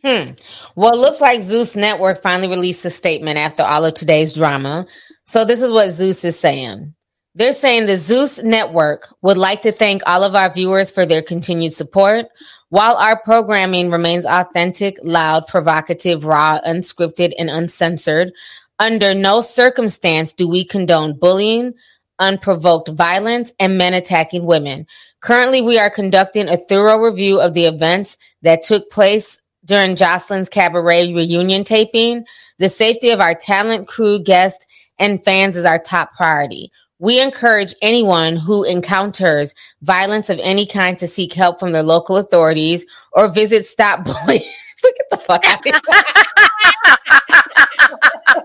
[0.04, 0.32] Hmm.
[0.76, 4.86] Well, it looks like Zeus Network finally released a statement after all of today's drama.
[5.26, 6.95] So this is what Zeus is saying.
[7.36, 11.22] They're saying the Zeus Network would like to thank all of our viewers for their
[11.22, 12.26] continued support.
[12.70, 18.32] While our programming remains authentic, loud, provocative, raw, unscripted, and uncensored,
[18.80, 21.74] under no circumstance do we condone bullying,
[22.20, 24.88] unprovoked violence, and men attacking women.
[25.22, 29.40] Currently, we are conducting a thorough review of the events that took place
[29.72, 32.26] during Joseline's Cabaret reunion taping.
[32.59, 34.67] The safety of our talent, crew, guests,
[34.99, 36.74] and fans is our top priority.
[36.99, 42.17] We encourage anyone who encounters violence of any kind to seek help from their local
[42.17, 44.43] authorities or visit Stop Bullying.
[44.84, 45.80] At the fuck out of here.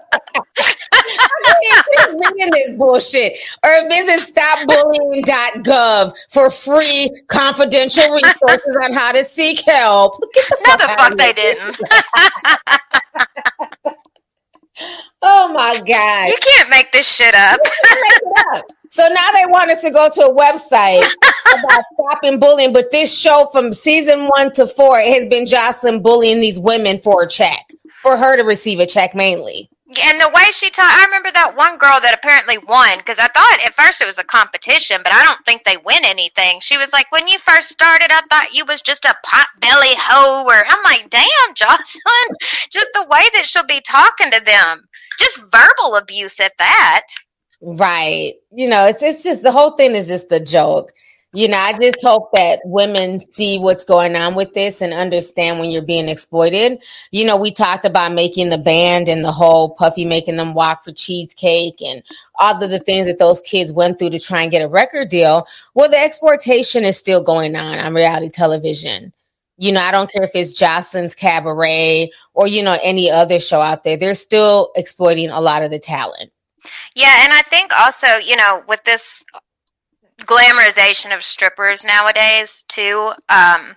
[2.09, 3.39] reading this bullshit.
[3.65, 10.19] Or visit stopbullying.gov for free confidential resources on how to seek help.
[10.19, 11.79] The no, the fuck they didn't.
[15.23, 16.27] oh my god!
[16.29, 17.61] You can't make this shit up.
[18.55, 18.65] up.
[18.91, 21.03] So now they want us to go to a website
[21.59, 26.41] about stopping bullying, but this show from season one to four has been Joseline bullying
[26.41, 30.51] these women for a check, for her to receive a check mainly and the way
[30.51, 34.01] she taught, I remember that one girl that apparently won because I thought at first
[34.01, 36.59] it was a competition, but I don't think they win anything.
[36.61, 39.95] She was like, "When you first started, I thought you was just a pot belly
[39.95, 42.35] hoe." Or I'm like, "Damn, Joseline,
[42.71, 44.89] just the way that she'll be talking to them,
[45.21, 47.07] just verbal abuse at that."
[47.61, 48.35] Right.
[48.51, 50.93] You know, it's it's just the whole thing is just a joke.
[51.37, 55.59] You know, I just hope that women see what's going on with this and understand
[55.59, 56.83] when you're being exploited.
[57.11, 60.83] You know, we talked about making the band and the whole Puffy making them walk
[60.83, 62.03] for cheesecake and
[62.37, 65.11] all of the things that those kids went through to try and get a record
[65.11, 65.47] deal.
[65.75, 69.13] Well, the exploitation is still going on on reality television.
[69.59, 73.61] You know, I don't care if it's Joseline's Cabaret or, you know, any other show
[73.61, 73.99] out there.
[73.99, 76.33] They're still exploiting a lot of the talent.
[76.95, 79.23] Yeah, and I think also, you know, with this
[80.27, 83.13] glamorization of strippers nowadays too.
[83.29, 83.75] Um,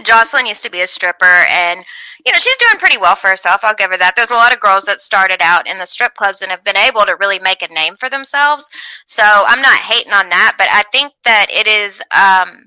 [0.00, 1.84] Joseline used to be a stripper, and
[2.24, 3.60] you know she's doing pretty well for herself.
[3.62, 4.14] I'll give her that.
[4.16, 6.76] There's a lot of girls that started out in the strip clubs and have been
[6.76, 8.68] able to really make a name for themselves.
[9.06, 12.64] So I'm not hating on that, but I think that it is, um,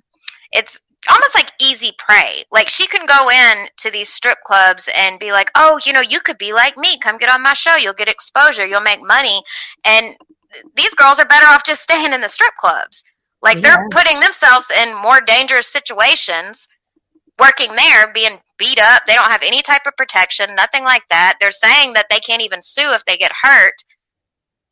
[0.52, 0.80] it's
[1.10, 2.44] almost like easy prey.
[2.52, 6.02] Like she can go in to these strip clubs and be like, "Oh, you know,
[6.02, 6.98] you could be like me.
[7.00, 7.76] Come get on my show.
[7.76, 8.66] You'll get exposure.
[8.66, 9.42] You'll make money."
[9.86, 10.14] And
[10.76, 13.04] these girls are better off just staying in the strip clubs.
[13.42, 13.62] Like yeah.
[13.62, 16.68] they're putting themselves in more dangerous situations
[17.40, 19.04] working there, being beat up.
[19.06, 21.38] They don't have any type of protection, nothing like that.
[21.40, 23.74] They're saying that they can't even sue if they get hurt.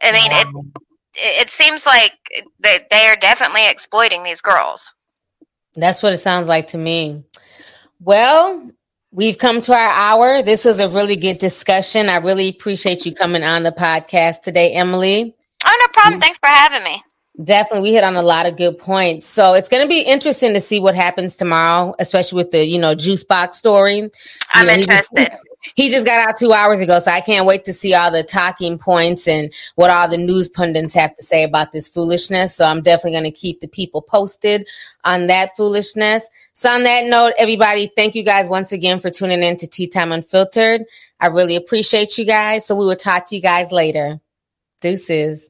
[0.02, 0.64] I mean, wow.
[0.74, 0.82] it
[1.44, 2.12] it seems like
[2.60, 4.92] they, they are definitely exploiting these girls.
[5.76, 7.24] That's what it sounds like to me.
[8.02, 8.72] Well,
[9.12, 10.42] we've come to our hour.
[10.42, 12.10] This was a really good discussion.
[12.10, 15.36] I really appreciate you coming on the podcast today, Emily.
[15.80, 16.22] No problem.
[16.22, 17.02] Thanks for having me.
[17.44, 19.28] Definitely, we hit on a lot of good points.
[19.28, 22.80] So it's going to be interesting to see what happens tomorrow, especially with the you
[22.80, 24.10] know juice box story.
[24.54, 25.18] I'm you know, interested.
[25.18, 25.42] He just,
[25.76, 28.24] he just got out two hours ago, so I can't wait to see all the
[28.24, 32.56] talking points and what all the news pundits have to say about this foolishness.
[32.56, 34.66] So I'm definitely going to keep the people posted
[35.04, 36.30] on that foolishness.
[36.54, 39.88] So on that note, everybody, thank you guys once again for tuning in to Tea
[39.88, 40.86] Time Unfiltered.
[41.20, 42.66] I really appreciate you guys.
[42.66, 44.22] So we will talk to you guys later.
[44.80, 45.50] Deuces.